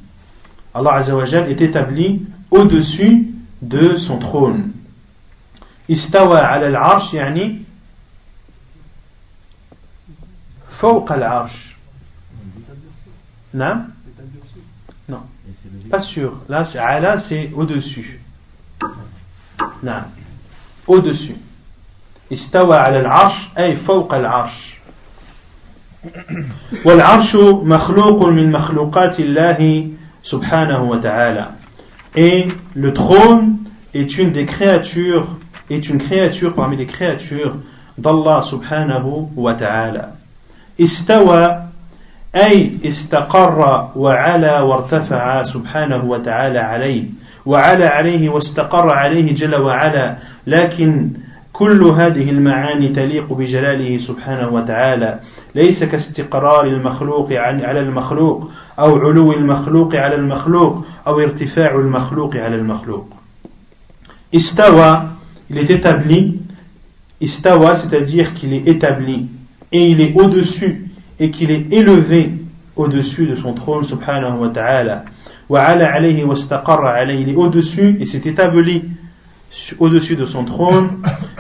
Allah 0.76 0.94
azawajal 0.94 1.50
est 1.50 1.60
établi 1.60 2.22
au-dessus 2.52 3.30
de 3.64 3.96
son 3.96 4.20
trône. 4.20 4.70
Istawa 5.90 6.38
ala 6.38 6.68
al-arsh 6.68 7.14
yani 7.14 7.62
فوق 10.77 11.13
العرش 11.13 11.73
Non 13.55 13.77
Non. 15.09 15.23
Pas 15.91 16.01
sûr. 16.01 16.43
Là, 16.49 16.65
c'est 16.65 16.79
ala, 16.79 17.19
c'est 17.19 17.51
au-dessus. 17.55 18.21
Non. 19.83 20.03
Au-dessus. 20.87 21.37
استوى 22.33 22.77
على 22.77 22.99
العرش 23.01 23.49
أي 23.59 23.77
فوق 23.77 24.15
العرش 24.15 24.79
والعرش 26.85 27.37
مخلوق 27.63 28.29
من 28.29 28.53
مخلوقات 28.53 29.21
الله 29.21 29.89
سبحانه 30.23 30.83
وتعالى 30.83 31.47
et 32.17 32.49
le 32.75 32.93
trône 32.95 33.59
est 33.95 34.17
une 34.19 34.33
des 34.33 34.47
créatures 34.47 35.37
est 35.71 35.89
une 35.91 35.99
créature 35.99 36.55
parmi 36.55 36.77
les 36.77 36.87
créatures 36.87 37.57
d'Allah 37.99 38.41
subhanahu 38.43 39.29
wa 39.37 39.53
ta'ala 39.55 40.15
استوى 40.82 41.64
أي 42.36 42.72
استقر 42.86 43.90
وعلى 43.96 44.60
وارتفع 44.60 45.44
سبحانه 45.44 46.04
وتعالى 46.04 46.60
عليه 46.60 47.04
وعلى 47.46 47.86
عليه 47.86 48.30
واستقر 48.30 48.90
عليه 48.90 49.36
جل 49.36 49.56
وعلا. 49.56 50.18
لكن 50.48 51.10
كل 51.54 51.84
هذه 51.84 52.30
المعاني 52.30 52.90
تليق 52.90 53.34
بجلاله 53.34 53.98
سبحانه 53.98 54.50
وتعالى. 54.50 55.20
ليس 55.56 55.84
كاستقرار 55.84 56.66
المخلوق 56.66 57.34
على 57.34 57.80
المخلوق 57.80 58.52
أو 58.80 58.98
علو 58.98 59.34
المخلوق 59.34 59.96
على 59.96 60.16
المخلوق 60.16 60.86
أو 61.08 61.20
ارتفاع 61.20 61.76
المخلوق 61.76 62.36
على 62.36 62.56
المخلوق. 62.56 63.08
استوى 64.36 65.02
il 65.50 65.58
est 65.58 65.70
établi. 65.72 66.40
istawa 67.22 67.76
c'est-à-dire 67.76 68.34
qu'il 68.34 68.54
est 68.54 68.68
établi. 68.68 69.28
Et 69.72 69.90
il 69.90 70.02
est 70.02 70.14
au-dessus 70.16 70.90
et 71.20 71.32
qu'il 71.32 71.52
est 71.52 71.72
élevé 71.72 72.32
au-dessus 72.76 73.26
de 73.26 73.36
son 73.36 73.54
trône 73.54 73.84
subhanahu 73.84 74.40
wa 74.40 74.50
ta'ala. 74.50 75.06
Il 75.50 77.30
est 77.30 77.36
au-dessus 77.36 77.98
et 78.00 78.06
s'est 78.06 78.22
établi 78.26 78.84
au-dessus 79.80 80.16
de 80.16 80.26
son 80.26 80.44
trône. 80.44 80.90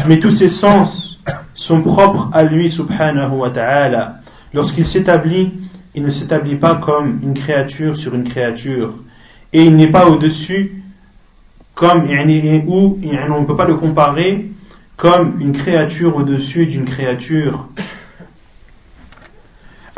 Mais 0.08 0.20
tous 0.20 0.32
ses 0.32 0.50
sens 0.50 1.20
sont 1.54 1.82
propres 1.82 2.30
à 2.34 2.44
lui 2.44 2.72
subhanahu 2.72 3.36
wa 3.36 3.50
ta'ala. 3.50 4.22
Lorsqu'il 4.54 4.86
s'établit 4.86 5.52
il 5.98 6.04
ne 6.04 6.12
s'établit 6.12 6.58
pas 6.58 6.76
comme 6.76 7.20
une 7.24 7.34
créature 7.34 7.98
sur 7.98 8.14
une 8.14 8.24
créature. 8.24 8.94
Et 9.52 9.64
il 9.64 9.76
n'est 9.76 9.90
pas 9.90 10.08
au-dessus 10.08 10.84
comme 11.74 12.08
ou 12.68 13.00
on 13.04 13.42
ne 13.42 13.46
peut 13.46 13.56
pas 13.56 13.66
le 13.66 13.74
comparer 13.74 14.52
comme 14.96 15.42
une 15.42 15.54
créature 15.54 16.16
au-dessus 16.16 16.68
d'une 16.68 16.86
créature 16.86 17.68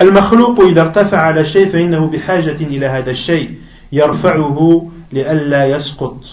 المخلوق 0.01 0.59
إذا 0.61 0.81
ارتفع 0.81 1.17
على 1.17 1.45
شيء 1.45 1.67
فإنه 1.67 2.07
بحاجة 2.07 2.55
إلى 2.61 2.85
هذا 2.85 3.11
الشيء 3.11 3.51
يرفعه 3.91 4.89
لئلا 5.13 5.65
يسقط. 5.65 6.23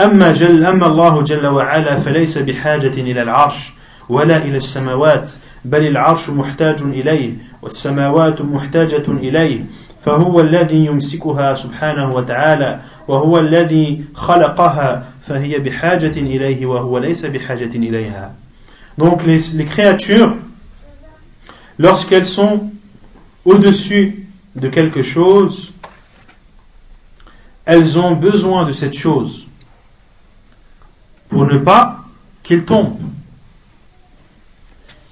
أما, 0.00 0.32
جل 0.32 0.64
أما 0.64 0.86
الله 0.86 1.22
جل 1.22 1.46
وعلا 1.46 1.96
فليس 1.96 2.38
بحاجة 2.38 3.00
إلى 3.00 3.22
العرش 3.22 3.72
ولا 4.08 4.36
إلى 4.36 4.56
السماوات 4.56 5.32
بل 5.64 5.86
العرش 5.86 6.30
محتاج 6.30 6.82
إليه 6.82 7.32
والسماوات 7.62 8.42
محتاجة 8.42 9.04
إليه 9.08 9.64
فهو 10.04 10.40
الذي 10.40 10.86
يمسكها 10.86 11.54
سبحانه 11.54 12.14
وتعالى 12.14 12.80
وهو 13.08 13.38
الذي 13.38 14.04
خلقها 14.14 15.04
فهي 15.22 15.58
بحاجة 15.58 16.12
إليه 16.16 16.66
وهو 16.66 16.98
ليس 16.98 17.26
بحاجة 17.26 17.70
إليها. 17.74 18.32
Donc 18.98 19.24
les, 19.24 19.52
les 19.54 19.64
créatures 19.64 20.34
lorsqu'elles 21.82 22.24
sont 22.24 22.70
au-dessus 23.44 24.28
de 24.54 24.68
quelque 24.68 25.02
chose, 25.02 25.72
elles 27.64 27.98
ont 27.98 28.14
besoin 28.14 28.64
de 28.64 28.72
cette 28.72 28.94
chose 28.94 29.48
pour 31.28 31.44
ne 31.44 31.58
pas 31.58 31.98
qu'elle 32.44 32.64
tombe. 32.64 32.98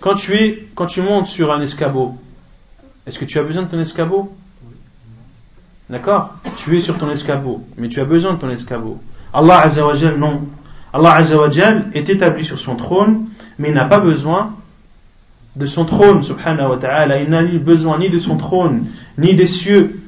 Quand 0.00 0.14
tu, 0.14 0.35
es, 0.35 0.68
quand 0.74 0.87
tu 0.87 1.02
montes 1.02 1.26
sur 1.26 1.52
un 1.52 1.61
escabeau, 1.61 2.16
est-ce 3.04 3.18
que 3.18 3.24
tu 3.24 3.38
as 3.40 3.42
besoin 3.42 3.64
de 3.64 3.68
ton 3.68 3.80
escabeau? 3.80 4.33
D'accord? 5.88 6.35
Tu 6.56 6.76
es 6.78 6.80
sur 6.80 6.96
ton 6.96 7.11
escabeau, 7.11 7.64
mais 7.76 7.88
tu 7.88 8.00
as 8.00 8.04
besoin 8.04 8.35
de 8.35 8.38
ton 8.38 8.48
escabeau. 8.48 9.00
Allah 9.35 9.62
Azzawajal, 9.62 10.16
non. 10.16 10.46
Allah 10.92 11.14
Azzawajal 11.14 11.90
est 11.94 12.09
établi 12.09 12.44
sur 12.44 12.61
son 12.61 12.76
trône, 12.76 13.26
mais 13.59 13.70
il 13.70 13.74
n'a 13.74 13.87
pas 13.87 13.98
besoin 13.98 14.54
de 15.61 15.66
son 15.66 15.85
trône, 15.85 16.23
subhanahu 16.23 16.70
wa 16.70 16.77
ta'ala. 16.79 17.20
Il 17.20 17.29
n'a 17.29 17.42
besoin 17.42 17.99
ni 17.99 18.09
de 18.09 18.18
son 18.18 18.37
trône, 18.37 18.87
ni 19.18 19.35
des 19.35 19.46
cieux. 19.46 20.01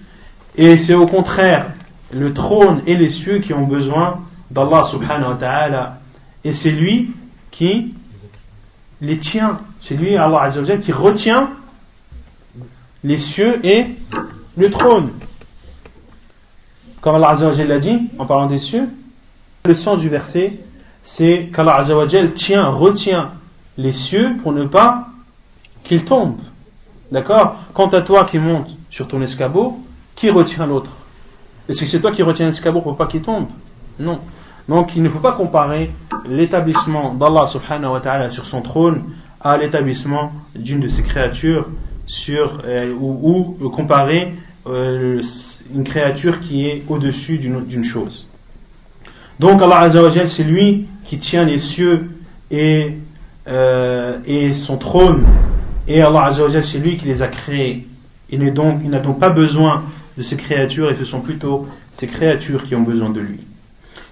Et 0.56 0.76
c'est 0.76 0.94
au 0.94 1.06
contraire 1.06 1.66
le 2.10 2.32
trône 2.32 2.80
et 2.86 2.96
les 2.96 3.10
cieux 3.10 3.38
qui 3.38 3.52
ont 3.52 3.66
besoin 3.66 4.20
d'Allah 4.50 4.82
subhanahu 4.84 5.30
wa 5.30 5.36
ta'ala. 5.36 5.98
Et 6.44 6.54
c'est 6.54 6.70
lui 6.70 7.10
qui 7.50 7.94
les 9.00 9.18
tient. 9.18 9.60
C'est 9.78 9.94
lui, 9.94 10.16
Allah 10.16 10.42
Azzawajal, 10.42 10.80
qui 10.80 10.92
retient 10.92 11.50
les 13.04 13.18
cieux 13.18 13.64
et 13.64 13.86
le 14.56 14.70
trône. 14.70 15.10
Comme 17.02 17.16
Allah 17.16 17.30
Azzawajal 17.30 17.68
l'a 17.68 17.78
dit 17.78 17.98
en 18.18 18.24
parlant 18.24 18.46
des 18.46 18.58
cieux, 18.58 18.88
le 19.66 19.74
sens 19.74 20.00
du 20.00 20.08
verset, 20.08 20.58
c'est 21.02 21.50
qu'Allah 21.54 21.76
Azzawajal 21.76 22.32
tient, 22.32 22.68
retient 22.68 23.32
les 23.76 23.92
cieux 23.92 24.30
pour 24.42 24.52
ne 24.52 24.64
pas 24.64 25.11
qu'il 25.84 26.04
tombe. 26.04 26.36
D'accord? 27.10 27.56
Quant 27.74 27.88
à 27.88 28.00
toi 28.00 28.24
qui 28.24 28.38
monte 28.38 28.70
sur 28.90 29.06
ton 29.06 29.20
escabeau, 29.20 29.78
qui 30.14 30.30
retient 30.30 30.66
l'autre? 30.66 30.90
Est-ce 31.68 31.80
que 31.80 31.86
c'est 31.86 32.00
toi 32.00 32.10
qui 32.10 32.22
retiens 32.22 32.46
l'escabeau 32.46 32.80
pour 32.80 32.96
pas 32.96 33.06
qu'il 33.06 33.20
tombe? 33.20 33.46
Non. 33.98 34.18
Donc 34.68 34.96
il 34.96 35.02
ne 35.02 35.08
faut 35.08 35.18
pas 35.18 35.32
comparer 35.32 35.90
l'établissement 36.26 37.14
d'Allah 37.14 37.46
subhanahu 37.46 37.92
wa 37.92 38.00
ta'ala 38.00 38.30
sur 38.30 38.46
son 38.46 38.62
trône 38.62 39.02
à 39.40 39.58
l'établissement 39.58 40.32
d'une 40.54 40.80
de 40.80 40.88
ses 40.88 41.02
créatures 41.02 41.66
sur, 42.06 42.62
euh, 42.64 42.92
ou, 42.94 43.56
comparer 43.70 44.34
euh, 44.66 45.22
une 45.74 45.84
créature 45.84 46.40
qui 46.40 46.68
est 46.68 46.82
au-dessus 46.88 47.38
d'une 47.38 47.84
chose. 47.84 48.26
Donc 49.38 49.60
Allah 49.62 49.80
Azzawajal, 49.80 50.28
c'est 50.28 50.44
lui 50.44 50.86
qui 51.04 51.18
tient 51.18 51.44
les 51.44 51.58
cieux 51.58 52.10
et, 52.50 52.94
euh, 53.48 54.18
et 54.26 54.52
son 54.52 54.76
trône 54.76 55.24
et 55.87 56.01
Allah 56.01 56.25
Azzawajal, 56.25 56.63
c'est 56.63 56.79
lui 56.79 56.97
qui 56.97 57.05
les 57.05 57.21
a 57.21 57.27
créés. 57.27 57.87
Il 58.29 58.43
n'a 58.43 58.51
donc, 58.51 58.83
donc 58.89 59.19
pas 59.19 59.29
besoin 59.29 59.83
de 60.17 60.23
ces 60.23 60.35
créatures 60.35 60.91
et 60.91 60.95
ce 60.95 61.05
sont 61.05 61.21
plutôt 61.21 61.67
ces 61.89 62.07
créatures 62.07 62.63
qui 62.65 62.75
ont 62.75 62.81
besoin 62.81 63.09
de 63.09 63.19
lui. 63.19 63.39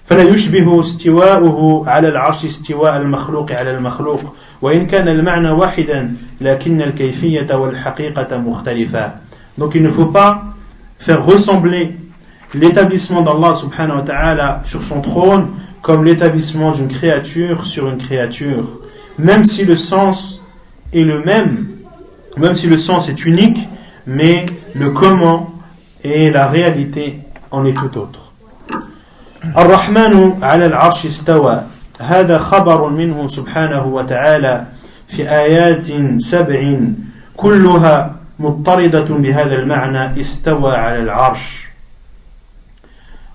فلا 0.05 0.23
يشبه 0.23 0.79
استواؤه 0.79 1.89
على 1.89 2.07
العرش 2.07 2.45
استواء 2.45 2.97
المخلوق 2.97 3.51
على 3.51 3.71
المخلوق 3.77 4.35
وإن 4.61 4.85
كان 4.85 5.07
المعنى 5.07 5.49
واحدا 5.49 6.13
لكن 6.41 6.81
الكيفية 6.81 7.55
والحقيقة 7.55 8.37
مختلفة 8.37 9.11
donc 9.57 9.73
il 9.73 9.81
ne 9.81 9.89
faut 9.89 10.05
pas 10.05 10.43
faire 10.99 11.25
ressembler 11.25 11.95
l'établissement 12.53 13.21
d'Allah 13.21 13.55
subhanahu 13.55 13.97
wa 13.97 14.01
ta'ala 14.03 14.61
sur 14.65 14.83
son 14.83 15.01
trône 15.01 15.47
comme 15.81 16.03
l'établissement 16.03 16.71
d'une 16.71 16.87
créature 16.87 17.65
sur 17.65 17.87
une 17.87 17.97
créature, 17.97 18.79
même 19.17 19.43
si 19.43 19.65
le 19.65 19.75
sens 19.75 20.38
est 20.93 21.03
le 21.03 21.23
même, 21.23 21.67
même 22.37 22.53
si 22.53 22.67
le 22.67 22.77
sens 22.77 23.09
est 23.09 23.25
unique, 23.25 23.57
mais 24.07 24.45
le 24.75 24.89
comment 24.91 25.51
et 26.03 26.29
la 26.31 26.47
réalité 26.47 27.19
en 27.51 27.65
est 27.65 27.73
tout 27.73 27.97
autre. 27.97 28.21
الرحمن 29.57 30.43
على 30.43 30.65
العرش 30.65 31.05
استوى 31.05 31.61
هذا 32.01 32.37
خبر 32.39 32.89
منه 32.89 33.27
سبحانه 33.27 33.85
وتعالى 33.85 34.65
في 35.07 35.29
آيات 35.29 35.85
سبع 36.21 36.79
كلها 37.37 38.15
مضطردة 38.39 39.05
بهذا 39.05 39.55
المعنى 39.55 40.21
استوى 40.21 40.75
على 40.75 40.99
العرش 40.99 41.65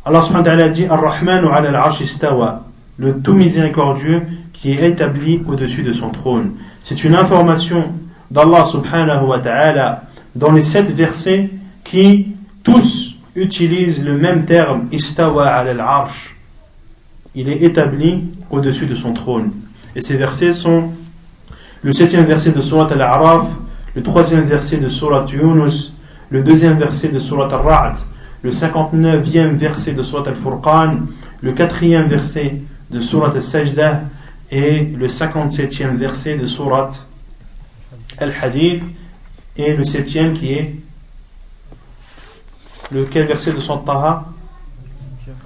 Allah 0.01 0.23
subhanahu 0.25 0.49
wa 0.49 0.51
ta'ala 0.57 0.69
dit 0.71 0.87
Ar-Rahmanu 0.89 1.53
ala 1.53 1.69
al-arsh 1.69 2.01
istawa, 2.01 2.65
le 2.98 3.20
tout 3.20 3.34
miséricordieux 3.34 4.24
qui 4.54 4.72
est 4.72 4.90
établi 4.90 5.42
au-dessus 5.48 5.84
de 5.84 5.92
son 5.92 6.10
trône. 6.10 6.52
C'est 6.84 7.04
une 7.04 7.16
information 7.16 7.94
d'Allah 8.32 8.66
subhanahu 8.66 9.26
wa 9.26 9.40
ta'ala 9.40 10.04
dans 10.36 10.52
les 10.52 10.62
sept 10.62 10.90
versets 10.92 11.50
qui 11.84 12.28
tous 12.64 13.16
utilisent 13.36 14.04
le 14.04 14.18
même 14.18 14.46
terme 14.46 14.86
istawa 14.92 15.48
ala 15.48 15.72
al-arsh. 15.72 16.36
Il 17.36 17.50
est 17.50 17.64
établi 17.64 18.24
au-dessus 18.50 18.86
de 18.86 18.96
son 18.96 19.14
trône. 19.14 19.52
Et 19.96 20.02
ces 20.02 20.16
versets 20.16 20.54
sont 20.54 20.90
le 21.84 21.92
septième 21.92 22.26
verset 22.26 22.52
de 22.52 22.62
Surat 22.62 22.88
Al-A'raf, 22.92 23.46
le 23.94 24.02
troisième 24.02 24.44
verset 24.44 24.78
de 24.78 24.88
Surat 24.88 25.26
Yunus, 25.32 25.94
le 26.30 26.42
deuxième 26.42 26.78
verset 26.78 27.10
de 27.10 27.20
Surat 27.20 27.48
Al-Ra'd, 27.54 27.98
le 28.42 28.52
59e 28.52 29.56
verset 29.56 29.94
de 29.94 30.02
Surat 30.02 30.28
Al-Furqan, 30.28 31.02
le 31.42 31.54
4e 31.54 32.08
verset 32.08 32.56
de 32.91 33.01
Surat 33.01 33.33
Al-Sajdah 33.35 34.03
et 34.51 34.81
le 34.81 35.07
57e 35.07 35.97
verset 35.97 36.37
de 36.37 36.47
Surat 36.47 36.91
Al-Hadith 38.19 38.85
et 39.57 39.75
le 39.75 39.83
7e 39.83 40.33
qui 40.35 40.53
est 40.53 40.75
lequel 42.93 43.27
verset 43.27 43.53
de 43.53 43.61
Surat 43.61 43.83
Taha 43.85 44.27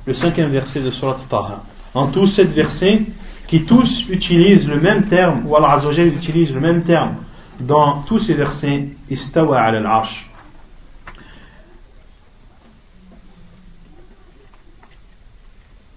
Le 0.07 0.13
5e 0.13 0.47
verset 0.47 0.81
de 0.81 0.91
Surat 0.91 1.17
Taha. 1.29 1.63
En 1.95 2.09
tout, 2.09 2.27
sept 2.27 2.49
versets 2.49 3.03
qui 3.47 3.63
tous 3.63 4.09
utilisent 4.11 4.67
le 4.67 4.81
même 4.81 5.05
terme, 5.05 5.47
ou 5.47 5.57
Allah 5.57 5.73
Azzawajal 5.73 6.09
utilise 6.09 6.53
le 6.53 6.61
même 6.61 6.83
terme 6.83 7.17
dans 7.61 8.03
tous 8.03 8.19
ces 8.19 8.35
versets, 8.35 8.89
istawa 9.11 9.61
al 9.61 9.87
arsh. 9.87 10.27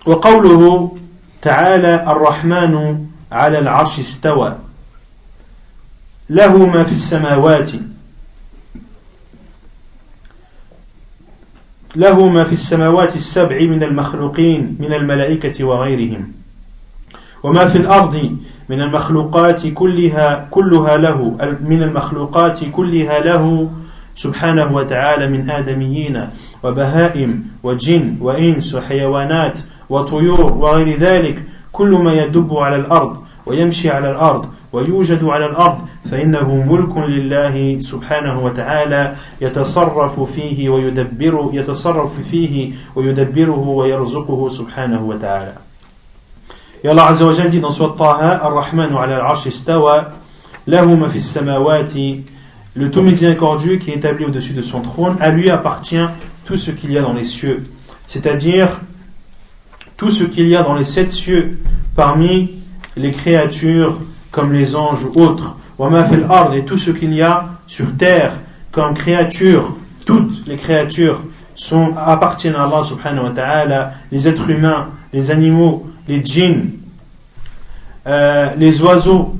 وقوله 0.07 0.95
تعالى 1.42 2.10
الرحمن 2.12 3.06
على 3.32 3.58
العرش 3.58 3.98
استوى. 3.98 4.58
له 6.30 6.66
ما 6.66 6.84
في 6.84 6.92
السماوات. 6.92 7.70
له 11.96 12.28
ما 12.28 12.44
في 12.44 12.52
السماوات 12.52 13.16
السبع 13.16 13.60
من 13.60 13.82
المخلوقين 13.82 14.76
من 14.80 14.92
الملائكة 14.94 15.64
وغيرهم. 15.64 16.32
وما 17.42 17.66
في 17.66 17.78
الأرض 17.78 18.36
من 18.68 18.80
المخلوقات 18.80 19.66
كلها 19.66 20.48
كلها 20.50 20.96
له 20.96 21.36
من 21.60 21.82
المخلوقات 21.82 22.64
كلها 22.64 23.20
له 23.20 23.70
سبحانه 24.16 24.74
وتعالى 24.74 25.26
من 25.26 25.50
آدميين 25.50 26.28
وبهائم 26.62 27.44
وجن 27.62 28.16
وإنس 28.20 28.74
وحيوانات 28.74 29.58
وطيور 29.90 30.40
وغير 30.40 30.98
ذلك 30.98 31.42
كل 31.72 31.90
ما 31.90 32.12
يدب 32.12 32.56
على 32.56 32.76
الأرض 32.76 33.16
ويمشي 33.46 33.90
على 33.90 34.10
الأرض 34.10 34.46
ويوجد 34.72 35.24
على 35.24 35.46
الأرض 35.46 35.78
فإنه 36.10 36.54
ملك 36.54 36.96
لله 36.96 37.78
سبحانه 37.80 38.44
وتعالى 38.44 39.14
يتصرف 39.40 40.20
فيه 40.20 40.68
ويدبر 40.68 41.50
يتصرف 41.52 42.20
فيه 42.30 42.72
ويدبره 42.96 43.68
ويرزقه 43.68 44.48
سبحانه 44.48 45.02
وتعالى 45.02 45.52
يا 46.84 46.90
الله 46.90 47.02
عز 47.02 47.22
وجل 47.22 47.50
دي 47.50 47.60
طه 47.60 48.46
الرحمن 48.48 48.96
على 48.96 49.16
العرش 49.16 49.46
استوى 49.46 50.06
له 50.66 50.94
ما 50.94 51.08
في 51.08 51.16
السماوات 51.16 51.92
Le 52.74 52.90
tout 52.90 53.02
miséricordieux 53.02 53.76
qui 53.76 53.90
est 53.90 53.96
établi 53.96 54.24
au-dessus 54.24 54.54
de 54.54 54.62
son 54.62 54.80
trône, 54.80 55.16
à 55.20 55.28
lui 55.28 55.50
appartient 55.50 56.06
tout 56.46 56.56
ce 56.56 56.70
qu'il 56.70 56.90
y 56.90 56.96
a 56.96 57.02
dans 57.02 57.12
les 57.12 57.24
cieux. 57.24 57.62
C'est-à-dire 58.06 58.80
tout 60.02 60.10
ce 60.10 60.24
qu'il 60.24 60.48
y 60.48 60.56
a 60.56 60.64
dans 60.64 60.74
les 60.74 60.82
sept 60.82 61.12
cieux, 61.12 61.60
parmi 61.94 62.50
les 62.96 63.12
créatures 63.12 64.00
comme 64.32 64.52
les 64.52 64.74
anges 64.74 65.04
ou 65.04 65.20
autres, 65.20 65.56
et 66.54 66.64
tout 66.64 66.76
ce 66.76 66.90
qu'il 66.90 67.14
y 67.14 67.22
a 67.22 67.50
sur 67.68 67.96
terre 67.96 68.32
comme 68.72 68.94
créatures, 68.94 69.76
toutes 70.04 70.44
les 70.48 70.56
créatures 70.56 71.22
sont, 71.54 71.92
appartiennent 71.96 72.56
à 72.56 72.64
Allah 72.64 72.82
subhanahu 72.82 73.26
wa 73.26 73.30
ta'ala, 73.30 73.92
les 74.10 74.26
êtres 74.26 74.50
humains, 74.50 74.88
les 75.12 75.30
animaux, 75.30 75.86
les 76.08 76.20
djinns, 76.24 76.70
euh, 78.08 78.50
les 78.56 78.82
oiseaux, 78.82 79.36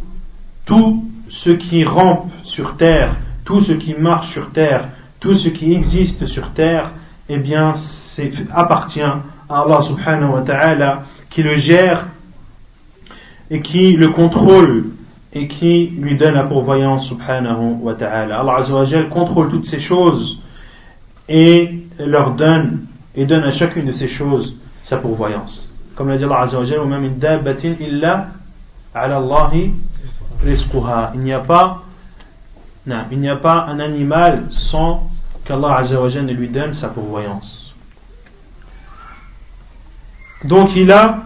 tout 0.65 1.05
ce 1.29 1.51
qui 1.51 1.83
rampe 1.83 2.31
sur 2.45 2.77
terre, 2.77 3.17
tout 3.45 3.61
ce 3.61 3.73
qui 3.73 3.95
marche 3.95 4.29
sur 4.29 4.53
terre, 4.53 4.91
tout 5.19 5.35
ce 5.35 5.49
qui 5.49 5.73
existe 5.73 6.25
sur 6.27 6.51
terre, 6.51 6.93
eh 7.29 7.39
bien, 7.39 7.73
appartient 8.55 9.01
Allah 9.55 9.83
subhanahu 9.83 10.33
wa 10.33 10.41
ta'ala, 10.41 11.05
qui 11.31 11.43
le 11.43 11.57
gère 11.57 12.07
et 13.51 13.61
qui 13.61 13.93
le 13.93 14.09
contrôle 14.09 14.87
et 15.33 15.49
qui 15.49 15.87
lui 15.99 16.17
donne 16.17 16.35
la 16.35 16.45
pourvoyance 16.45 17.07
subhanahu 17.07 17.79
wa. 17.81 17.95
Allah 18.01 18.57
azza 18.57 19.03
contrôle 19.05 19.49
toutes 19.49 19.67
ces 19.67 19.81
choses 19.81 20.41
et 21.29 21.81
leur 21.99 22.33
donne 22.33 22.87
et 23.15 23.25
donne 23.25 23.45
à 23.45 23.51
chacune 23.51 23.85
de 23.85 23.93
ces 23.93 24.09
choses 24.09 24.57
sa 24.85 24.97
pourvoyance. 24.97 25.75
Comme 25.95 26.09
l'a 26.09 26.17
dit 26.17 26.25
Allah 26.25 26.41
Azza 26.41 26.59
wa 26.59 26.65
Jalla, 26.65 26.85
illa 27.81 28.27
ala 28.95 29.17
Allahi. 29.17 29.73
Il 30.45 31.21
n'y 31.21 31.33
a 31.33 31.39
pas, 31.39 31.83
non, 32.87 33.05
il 33.13 33.21
n'y 33.21 33.29
a 33.29 33.37
pas 33.37 33.67
un 33.69 33.79
animal 33.79 34.47
sans 34.51 35.09
qu'Allah 35.45 35.77
Azza 35.77 36.01
wa 36.01 36.09
Jalla 36.09 36.27
ne 36.27 36.33
lui 36.33 36.49
donne 36.49 36.75
sa 36.75 36.89
pourvoyance. 36.89 37.52
Donc 40.44 40.76
il 40.76 40.92
a 40.92 41.24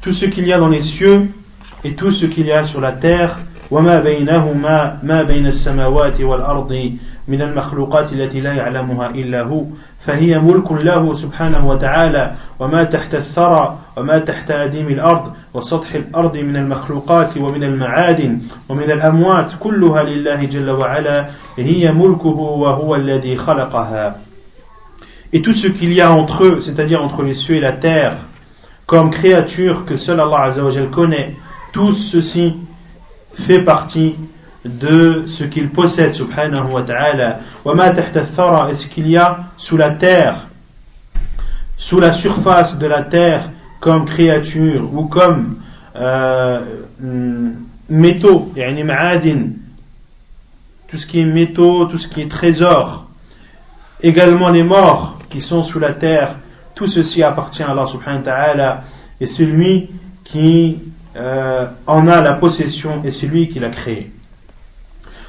tout 0.00 0.12
ce 0.12 0.26
qu'il 0.26 0.46
y 0.46 0.52
a 0.52 0.58
dans 0.58 0.68
les 0.68 0.80
cieux 0.80 1.28
et 1.84 1.94
tout 1.94 2.10
ce 2.10 2.26
qu'il 2.26 2.46
y 2.46 2.52
a 2.52 2.64
sur 2.64 2.80
la 2.80 2.92
terre. 2.92 3.36
وما 3.70 4.00
بينهما 4.00 4.98
ما 5.02 5.22
بين 5.22 5.46
السماوات 5.46 6.20
والأرض 6.20 6.92
من 7.28 7.42
المخلوقات 7.42 8.12
التي 8.12 8.40
لا 8.40 8.52
يعلمها 8.52 9.10
إلا 9.10 9.42
هو 9.42 9.64
فهي 10.00 10.38
ملك 10.38 10.72
له 10.72 11.14
سبحانه 11.14 11.68
وتعالى 11.68 12.34
وما 12.60 12.84
تحت 12.84 13.14
الثرى 13.14 13.78
وما 13.96 14.18
تحت 14.18 14.50
أديم 14.50 14.88
الأرض 14.88 15.32
وسطح 15.54 15.94
الأرض 15.94 16.36
من 16.36 16.56
المخلوقات 16.56 17.36
ومن 17.36 17.64
المعادن 17.64 18.38
ومن 18.68 18.90
الأموات 18.90 19.52
كلها 19.60 20.02
لله 20.02 20.44
جل 20.44 20.70
وعلا 20.70 21.26
هي 21.58 21.92
ملكه 21.92 22.38
وهو 22.38 22.94
الذي 22.94 23.36
خلقها 23.36 24.16
Et 25.30 25.42
tout 25.42 25.52
ce 25.52 25.66
qu'il 25.66 25.92
y 25.92 26.00
a 26.00 26.10
entre 26.10 26.44
eux, 26.44 26.60
c'est-à-dire 26.62 27.02
entre 27.02 27.22
les 27.22 27.34
cieux 27.34 27.56
et 27.56 27.60
la 27.60 27.72
terre, 27.72 28.16
comme 28.85 29.09
créatures 29.09 29.85
que 29.85 29.97
seul 29.97 30.19
Allah 30.19 30.43
Azzawajal 30.43 30.89
connaît, 30.89 31.35
tout 31.71 31.91
ceci 31.91 32.55
fait 33.33 33.61
partie 33.61 34.15
de 34.65 35.25
ce 35.27 35.43
qu'il 35.43 35.69
possède, 35.69 36.13
subhanahu 36.13 36.71
wa 36.71 36.81
ta'ala. 36.83 37.39
Et 38.69 38.75
ce 38.75 38.87
qu'il 38.87 39.09
y 39.09 39.17
a 39.17 39.39
sous 39.57 39.77
la 39.77 39.89
terre, 39.91 40.47
sous 41.77 41.99
la 41.99 42.13
surface 42.13 42.77
de 42.77 42.87
la 42.87 43.01
terre, 43.01 43.49
comme 43.79 44.05
créature 44.05 44.93
ou 44.93 45.07
comme 45.07 45.57
euh, 45.97 46.61
métaux, 47.89 48.53
tout 50.87 50.97
ce 50.97 51.05
qui 51.05 51.19
est 51.19 51.25
métaux, 51.25 51.85
tout 51.87 51.97
ce 51.97 52.07
qui 52.07 52.21
est 52.21 52.31
trésor, 52.31 53.07
également 54.01 54.49
les 54.49 54.63
morts 54.63 55.19
qui 55.29 55.41
sont 55.41 55.63
sous 55.63 55.79
la 55.79 55.91
terre, 55.91 56.35
tout 56.74 56.86
ceci 56.86 57.22
appartient 57.22 57.62
à 57.62 57.70
Allah 57.70 57.86
subhanahu 57.86 58.18
wa 58.18 58.24
ta'ala 58.24 58.84
et 59.20 59.26
celui 59.26 59.90
qui 60.24 60.78
euh, 61.16 61.66
en 61.86 62.06
a 62.06 62.20
la 62.20 62.34
possession 62.34 63.02
et 63.04 63.10
celui 63.10 63.48
qui 63.48 63.58
l'a 63.58 63.70
créé. 63.70 64.10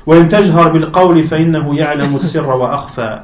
وإن 0.06 0.30
تجهر 0.30 0.70
بالقول 0.70 1.24
فإنه 1.24 1.78
يعلم 1.78 2.16
السر 2.16 2.50
وأخفى 2.50 3.20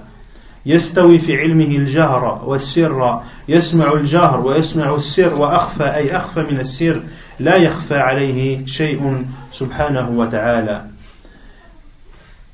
يستوي 0.66 1.20
في 1.20 1.38
علمه 1.38 1.76
الجهر 1.76 2.42
والسر 2.46 3.22
يسمع 3.48 3.94
الجهر 3.94 4.40
ويسمع 4.40 4.96
السر 4.96 5.34
وأخفى 5.34 5.84
أي 5.84 6.18
أخفى 6.18 6.42
من 6.42 6.60
السر 6.60 7.04
لا 7.40 7.56
يخفى 7.56 7.98
عليه 7.98 8.66
شيء 8.66 9.26
سبحانه 9.52 10.10
وتعالى 10.10 10.82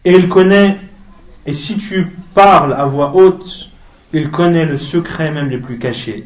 Et 0.04 0.14
il 0.16 0.30
connaît, 0.30 0.78
et 1.46 1.54
si 1.54 1.78
tu 1.78 2.08
parles 2.34 2.74
à 2.74 2.86
voix 2.86 3.12
haute, 3.14 3.70
il 4.17 4.31
connaît 4.31 4.65
le 4.65 4.77
secret 4.77 5.31
même 5.31 5.51
les 5.51 5.59
plus 5.59 5.79
cachés. 5.79 6.25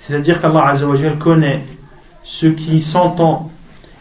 C'est-à-dire 0.00 0.40
qu'Allah 0.40 0.66
Azzawajal 0.68 1.18
connaît 1.18 1.60
ce 2.24 2.46
qui 2.46 2.80
s'entend. 2.80 3.50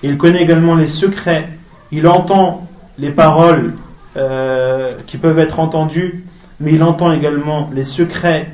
Il 0.02 0.18
connaît 0.18 0.42
également 0.42 0.74
les 0.74 0.88
secrets. 0.88 1.48
Il 1.92 2.08
entend 2.08 2.68
les 2.98 3.12
paroles 3.12 3.74
euh, 4.18 4.94
qui 5.06 5.18
peuvent 5.18 5.38
être 5.38 5.60
entendues, 5.60 6.26
mais 6.60 6.74
il 6.74 6.82
entend 6.82 7.12
également 7.12 7.70
les 7.74 7.84
secrets 7.84 8.50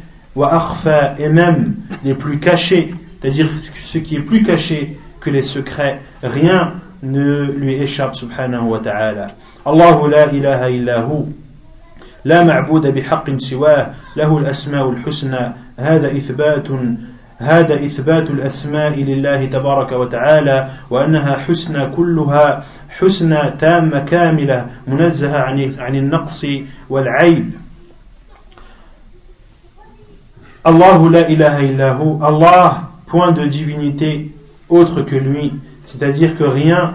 et 1.18 1.30
même 1.30 1.76
les 2.04 2.14
plus 2.14 2.40
cachés, 2.40 2.94
c'est-à-dire 3.20 3.50
ce 3.84 3.98
qui 3.98 4.18
est 4.18 4.22
plus 4.22 4.44
caché 4.44 4.98
que 5.20 5.30
les 5.32 5.42
secrets. 5.42 6.00
Rien 6.22 6.74
ne 7.02 7.44
lui 7.44 7.74
échappe, 7.76 8.16
subhanahu 8.16 8.66
wa 8.66 8.80
ta'ala. 8.80 9.28
Allahu 9.66 10.10
la 10.10 10.32
ilaha 10.32 10.70
illahu. 10.70 11.26
لا 12.28 12.44
معبود 12.44 12.88
بحق 12.88 13.28
سواه 13.38 13.86
له 14.16 14.38
الأسماء 14.38 14.90
الحسنى. 14.90 15.44
هذا 15.80 16.08
إثبات 16.08 16.68
هذا 17.38 17.76
إثبات 17.86 18.30
الأسماء 18.30 19.00
لله 19.00 19.46
تبارك 19.46 19.92
وتعالى 19.92 20.68
وأنها 20.90 21.38
حسنى 21.38 21.86
كلها 21.88 22.64
حسنى 22.90 23.42
تامة 23.60 24.00
كاملة 24.00 24.66
منزهة 24.88 25.40
عن 25.40 25.72
عن 25.80 25.96
النقص 25.96 26.46
والعيب. 26.90 27.52
الله 30.68 31.10
لا 31.10 31.30
إله 31.30 31.56
إلا 31.60 31.92
هو. 31.92 32.28
الله 32.28 32.72
point 33.08 33.32
de 33.32 33.46
divinité 33.48 34.32
autre 34.70 35.02
que 35.02 35.16
lui. 35.16 35.54
C'est-à-dire 35.86 36.38
que 36.38 36.44
rien 36.44 36.94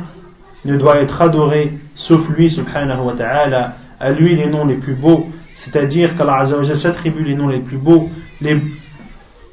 ne 0.64 0.76
doit 0.76 0.98
être 1.00 1.22
adoré 1.22 1.72
sauf 1.94 2.28
lui 2.28 2.50
subhanahu 2.50 3.00
wa 3.00 3.14
ta'ala. 3.14 3.76
à 4.01 4.11
lui 4.11 4.35
les 4.35 4.47
noms 4.47 4.65
les 4.65 4.75
plus 4.75 4.93
beaux 4.93 5.29
c'est-à-dire 5.55 6.15
qu'Allah 6.15 6.45
s'attribue 6.75 7.23
les 7.23 7.35
noms 7.35 7.47
les 7.47 7.59
plus 7.59 7.77
beaux 7.77 8.09
les 8.41 8.61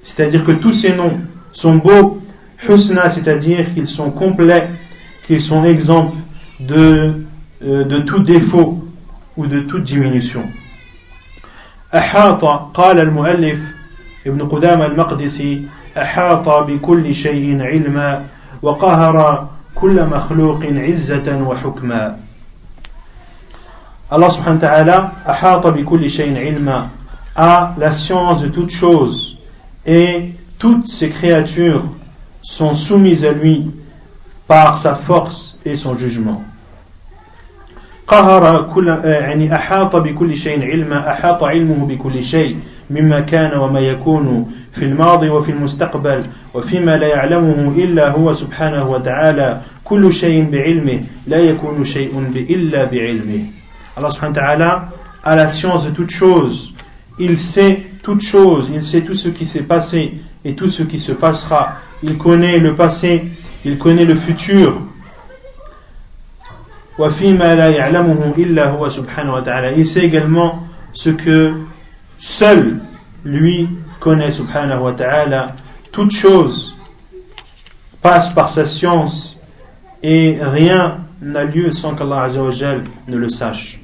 c'est-à-dire 0.04 0.44
que 0.44 0.52
tous 0.52 0.72
ces 0.72 0.94
noms 0.94 1.18
sont 1.52 1.76
beaux, 1.76 2.20
husna, 2.68 3.10
c'est-à-dire 3.10 3.72
qu'ils 3.72 3.88
sont 3.88 4.10
complets, 4.10 4.68
qu'ils 5.26 5.40
sont 5.40 5.64
exempts 5.64 6.12
de, 6.60 7.24
euh, 7.64 7.84
de 7.84 7.98
tout 8.00 8.20
défaut 8.20 8.84
ou 9.36 9.46
de 9.46 9.60
toute 9.60 9.84
diminution. 9.84 10.42
أحاط 11.94 12.44
قال 12.74 13.00
المؤلف 13.00 13.60
ابن 14.26 14.48
قدام 14.48 14.82
المقدسي 14.82 15.62
أحاط 15.96 16.48
بكل 16.48 17.14
شيء 17.14 17.62
علما 17.62 18.24
وقهر 18.62 19.48
كل 19.74 20.06
مخلوق 20.06 20.64
عزة 20.64 21.42
وحكما 21.42 22.16
Allah 24.11 24.29
subhanahu 24.31 24.57
wa 24.57 24.67
ta'ala 24.67 25.11
أحاط 25.29 25.67
بكل 25.67 26.09
شيء 26.09 26.37
علما 26.37 26.89
a 27.35 27.73
la 27.77 27.93
science 27.93 28.41
de 28.41 28.47
toutes 28.49 28.71
choses. 28.71 29.37
Et 29.85 30.31
toutes 30.57 30.87
ces 30.87 31.09
créatures 31.09 31.83
sont 32.41 32.73
soumises 32.73 33.25
à 33.25 33.31
lui 33.31 33.71
par 34.47 34.77
sa 34.77 34.95
force 34.95 35.57
et 35.65 35.75
son 35.75 35.93
jugement. 35.93 36.43
قهر 38.07 38.63
كل 38.73 38.87
يعني 38.87 39.55
أحاط 39.55 39.95
بكل 39.95 40.37
شيء 40.37 40.63
علما 40.63 41.11
أحاط 41.11 41.43
علمه 41.43 41.85
بكل 41.85 42.23
شيء 42.23 42.57
مما 42.89 43.19
كان 43.19 43.59
وما 43.59 43.79
يكون 43.79 44.51
في 44.71 44.85
الماضي 44.85 45.29
وفي 45.29 45.51
المستقبل 45.51 46.23
وفيما 46.53 46.97
لا 46.97 47.07
يعلمه 47.07 47.73
إلا 47.77 48.09
هو 48.09 48.33
سبحانه 48.33 48.89
وتعالى. 48.89 49.61
كل 49.83 50.13
شيء 50.13 50.49
بعلمه 50.51 51.01
لا 51.27 51.37
يكون 51.37 51.85
شيء 51.85 52.19
إلا 52.49 52.83
بعلمه. 52.85 53.58
Allah 53.99 54.31
ta'ala 54.33 54.89
a 55.23 55.35
la 55.35 55.49
science 55.49 55.85
de 55.85 55.91
toutes 55.91 56.11
choses 56.11 56.73
il 57.19 57.37
sait 57.37 57.83
toutes 58.01 58.21
choses, 58.21 58.71
il 58.73 58.81
sait 58.81 59.01
tout 59.01 59.13
ce 59.13 59.27
qui 59.27 59.45
s'est 59.45 59.63
passé 59.63 60.13
et 60.43 60.55
tout 60.55 60.69
ce 60.69 60.81
qui 60.83 60.97
se 60.97 61.11
passera. 61.11 61.73
Il 62.01 62.17
connaît 62.17 62.57
le 62.57 62.73
passé, 62.75 63.25
il 63.65 63.77
connaît 63.77 64.05
le 64.05 64.15
futur. 64.15 64.81
Il 66.97 67.11
sait 69.85 70.01
également 70.01 70.63
ce 70.93 71.09
que 71.09 71.53
seul 72.17 72.79
lui 73.25 73.67
connaît 73.99 74.31
subhanahu 74.31 74.79
wa 74.79 74.93
ta'ala. 74.93 75.47
Toute 75.91 76.11
chose 76.11 76.73
passe 78.01 78.33
par 78.33 78.49
sa 78.49 78.65
science 78.65 79.35
et 80.01 80.37
rien 80.41 80.99
n'a 81.21 81.43
lieu 81.43 81.69
sans 81.71 81.95
qu'Allah 81.95 82.29
ne 83.07 83.17
le 83.17 83.29
sache. 83.29 83.78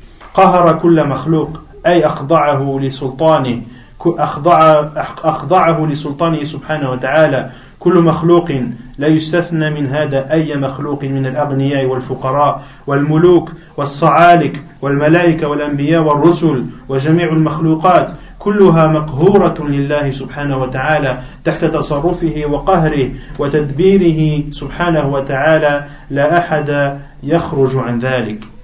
أي 1.85 2.05
أخضعه 2.05 2.79
لسلطانه 2.81 3.61
أخضع 4.05 4.85
أخضعه 5.23 5.85
لسلطانه 5.85 6.43
سبحانه 6.43 6.91
وتعالى. 6.91 7.49
كل 7.79 7.99
مخلوق 7.99 8.51
لا 8.97 9.07
يستثنى 9.07 9.69
من 9.69 9.87
هذا 9.87 10.31
أي 10.31 10.57
مخلوق 10.57 11.03
من 11.03 11.25
الأغنياء 11.25 11.85
والفقراء 11.85 12.63
والملوك 12.87 13.51
والصعالك 13.77 14.63
والملائكة 14.81 15.47
والأنبياء 15.47 16.01
والرسل 16.01 16.65
وجميع 16.89 17.27
المخلوقات. 17.27 18.09
كلها 18.39 18.87
مقهورة 18.87 19.55
لله 19.59 20.11
سبحانه 20.11 20.57
وتعالى 20.57 21.17
تحت 21.43 21.65
تصرفه 21.65 22.43
وقهره 22.49 23.09
وتدبيره 23.39 24.43
سبحانه 24.51 25.09
وتعالى. 25.13 25.85
لا 26.09 26.37
أحد 26.37 26.99
يخرج 27.23 27.77
عن 27.77 27.99
ذلك. 27.99 28.54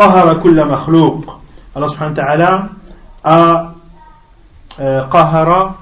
قهر 0.00 0.34
كل 0.34 0.64
مخلوق 0.64 1.36
Allah 1.76 1.88
subhanahu 1.88 2.16
wa 2.16 2.24
ta'ala 2.24 2.68
a 3.22 3.74
euh, 4.80 5.02
qahara. 5.12 5.76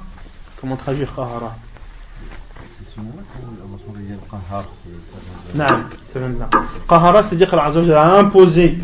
Comment 0.60 0.74
traduire 0.74 1.14
qahara 1.14 1.54
C'est 2.66 2.84
ce 2.84 2.98
mot 2.98 3.12
Qahara, 6.88 7.22
c'est-à-dire 7.22 7.48
qu'Allah 7.48 8.00
a 8.00 8.18
imposé 8.18 8.78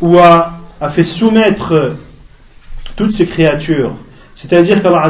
ou 0.00 0.18
a, 0.18 0.54
a 0.80 0.88
fait 0.88 1.04
soumettre 1.04 1.94
toutes 2.96 3.12
ces 3.12 3.26
créatures. 3.26 3.92
C'est-à-dire 4.34 4.82
qu'Allah 4.82 5.08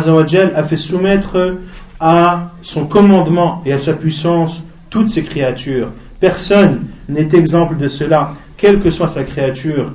a 0.57 0.63
fait 0.65 0.77
soumettre 0.77 1.57
à 1.99 2.51
son 2.61 2.85
commandement 2.87 3.63
et 3.65 3.73
à 3.73 3.79
sa 3.79 3.95
puissance 3.95 4.63
toutes 4.91 5.09
ces 5.09 5.23
créatures. 5.23 5.89
Personne 6.21 6.89
n'est 7.09 7.29
exemple 7.33 7.79
de 7.79 7.89
cela, 7.89 8.35
quelle 8.60 8.80
que 8.80 8.92
soit 8.92 9.08
sa 9.08 9.24
créature 9.24 9.94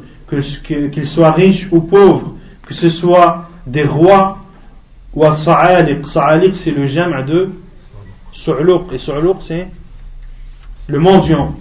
qu'ils 0.64 1.06
soient 1.06 1.32
riches 1.32 1.68
ou 1.70 1.80
pauvres, 1.80 2.34
que 2.66 2.74
ce 2.74 2.88
soit 2.88 3.48
des 3.66 3.84
rois 3.84 4.38
ou 5.14 5.24
sa'aliq. 5.32 6.06
Sa'aliq, 6.06 6.54
c'est 6.54 6.70
le 6.70 6.86
jam' 6.86 7.24
de 7.24 7.50
su'luq. 8.32 8.92
Et 8.92 8.98
su'luq, 8.98 9.36
c'est 9.40 9.68
le 10.88 10.98
mendiant. 10.98 11.54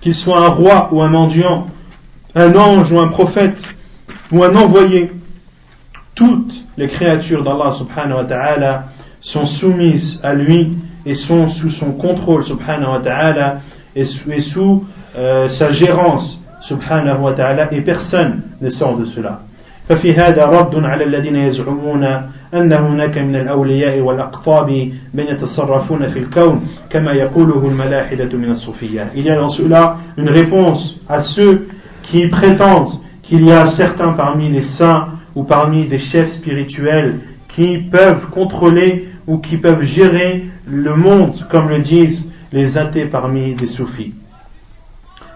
Qu'il 0.00 0.14
soit 0.14 0.38
un 0.38 0.48
roi 0.48 0.88
ou 0.92 1.00
un 1.00 1.08
mendiant, 1.08 1.68
un 2.34 2.54
ange 2.54 2.92
ou 2.92 3.00
un 3.00 3.08
prophète, 3.08 3.62
ou 4.30 4.44
un 4.44 4.54
envoyé, 4.54 5.10
toutes 6.14 6.64
les 6.76 6.88
créatures 6.88 7.42
d'Allah 7.42 7.72
subhanahu 7.72 8.18
wa 8.18 8.24
ta'ala 8.24 8.88
sont 9.20 9.46
soumises 9.46 10.20
à 10.22 10.34
lui 10.34 10.76
et 11.04 11.14
sont 11.14 11.46
sous 11.46 11.70
son 11.70 11.92
contrôle 11.92 12.44
subhanahu 12.44 12.90
wa 12.90 13.00
ta'ala 13.00 13.60
et 13.95 14.05
sous, 14.05 14.85
euh, 15.17 15.49
sa 15.49 15.71
gérance 15.71 16.39
سبحانه 16.61 17.23
وتعالى 17.23 17.67
et 17.71 17.81
personne 17.81 18.41
ne 18.61 18.69
sort 18.69 18.97
de 18.97 19.05
cela 19.05 19.41
ففي 19.89 20.13
هذا 20.13 20.45
رد 20.45 20.83
على 20.83 21.03
الذين 21.03 21.35
يزعمون 21.35 22.03
أن 22.53 22.73
هناك 22.73 23.17
من 23.17 23.35
الأولياء 23.35 23.99
والأقطاب 23.99 24.69
من 25.13 25.23
يتصرفون 25.27 26.07
في 26.07 26.19
الكون 26.19 26.67
كما 26.89 27.11
يقوله 27.11 27.67
الملاحدة 27.67 28.37
من 28.37 28.51
الصوفية 28.51 29.07
Il 29.15 29.25
y 29.25 29.29
a 29.29 29.35
dans 29.35 29.49
cela 29.49 29.97
une 30.17 30.29
réponse 30.29 30.95
à 31.09 31.21
ceux 31.21 31.67
qui 32.03 32.27
prétendent 32.27 32.99
qu'il 33.23 33.45
y 33.45 33.51
a 33.51 33.65
certains 33.65 34.13
parmi 34.13 34.49
les 34.49 34.61
saints 34.61 35.07
ou 35.35 35.43
parmi 35.43 35.85
des 35.85 35.99
chefs 35.99 36.29
spirituels 36.29 37.19
qui 37.47 37.77
peuvent 37.77 38.27
contrôler 38.29 39.09
ou 39.27 39.37
qui 39.39 39.57
peuvent 39.57 39.83
gérer 39.83 40.45
le 40.67 40.95
monde 40.95 41.35
comme 41.49 41.69
le 41.69 41.79
disent 41.79 42.27
les 42.55 42.77
athées 42.77 43.05
parmi 43.05 43.53
des 43.53 43.67
soufis. 43.67 44.13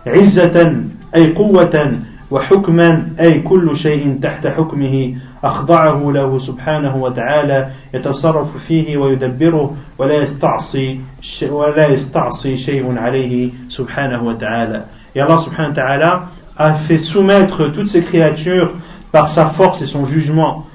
عزة 0.08 0.76
أي 1.16 1.34
قوة 1.34 1.92
وحكما 2.32 3.08
أي 3.20 3.40
كل 3.40 3.78
شيء 3.78 4.20
تحت 4.22 4.48
حكمه 4.48 5.16
أخضعه 5.44 6.12
له 6.12 6.40
سبحانه 6.40 6.96
وتعالى 6.96 7.70
يتصرف 7.94 8.58
فيه 8.58 8.98
ويدبره 8.98 9.76
ولا 9.98 10.16
يستعصي 10.16 11.00
ولا 11.42 11.88
يستعصي 11.88 12.58
شيء 12.58 12.98
عليه 12.98 13.50
سبحانه 13.70 14.24
وتعالى. 14.24 14.82
Et 15.16 15.22
Allah 15.22 15.40
subhanahu 15.40 15.70
wa 15.70 15.76
ta'ala 15.76 16.30
a 16.58 16.74
fait 16.74 16.98
soumettre 16.98 17.72
toutes 17.72 17.88
ces 17.88 18.02
créatures 18.02 18.74
par 19.12 19.30
sa 19.30 19.46
force 19.46 19.82
et 19.82 19.86
son 19.86 20.06
jugement. 20.06 20.68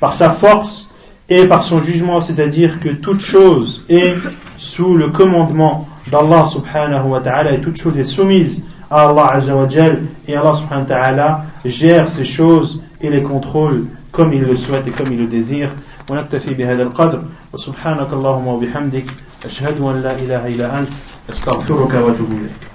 Par 0.00 0.12
sa 0.12 0.30
force 0.30 0.88
et 1.28 1.46
par 1.46 1.62
son 1.64 1.80
jugement, 1.80 2.20
c'est-à-dire 2.20 2.78
que 2.78 2.90
toute 2.90 3.20
chose 3.20 3.82
est 3.88 4.14
sous 4.58 4.96
le 4.96 5.08
commandement 5.08 5.88
d'Allah 6.07 6.45
subhanahu 6.45 7.07
wa 7.09 7.19
ta'ala 7.19 7.51
et 7.53 7.61
toute 7.61 7.77
chose 7.77 7.97
est 7.97 8.03
soumise 8.03 8.61
à 8.89 9.09
Allah 9.09 9.31
azza 9.33 9.55
wa 9.55 9.67
jal 9.67 10.01
et 10.27 10.35
Allah 10.35 10.53
subhanahu 10.53 10.83
wa 10.83 10.95
ta'ala 10.95 11.41
gère 11.65 12.09
ces 12.09 12.23
choses 12.23 12.81
et 13.01 13.09
les 13.09 13.21
contrôle 13.21 13.85
comme 14.11 14.33
il 14.33 14.41
le 14.41 14.55
souhaite 14.55 14.87
et 14.87 14.91
comme 14.91 15.11
il 15.11 15.19
le 15.19 15.27
désire 15.27 15.69
ونكتفي 16.09 16.53
بهذا 16.53 16.83
القدر 16.83 17.21
وسبحانك 17.53 18.13
اللهم 18.13 18.47
وبحمدك 18.47 19.05
أشهد 19.45 19.81
أن 19.81 19.95
لا 20.01 20.11
إله 20.19 20.47
إلا 20.47 20.79
أنت 20.79 20.89
أستغفرك 21.29 21.93
وأتوب 21.93 22.31
إليك 22.31 22.70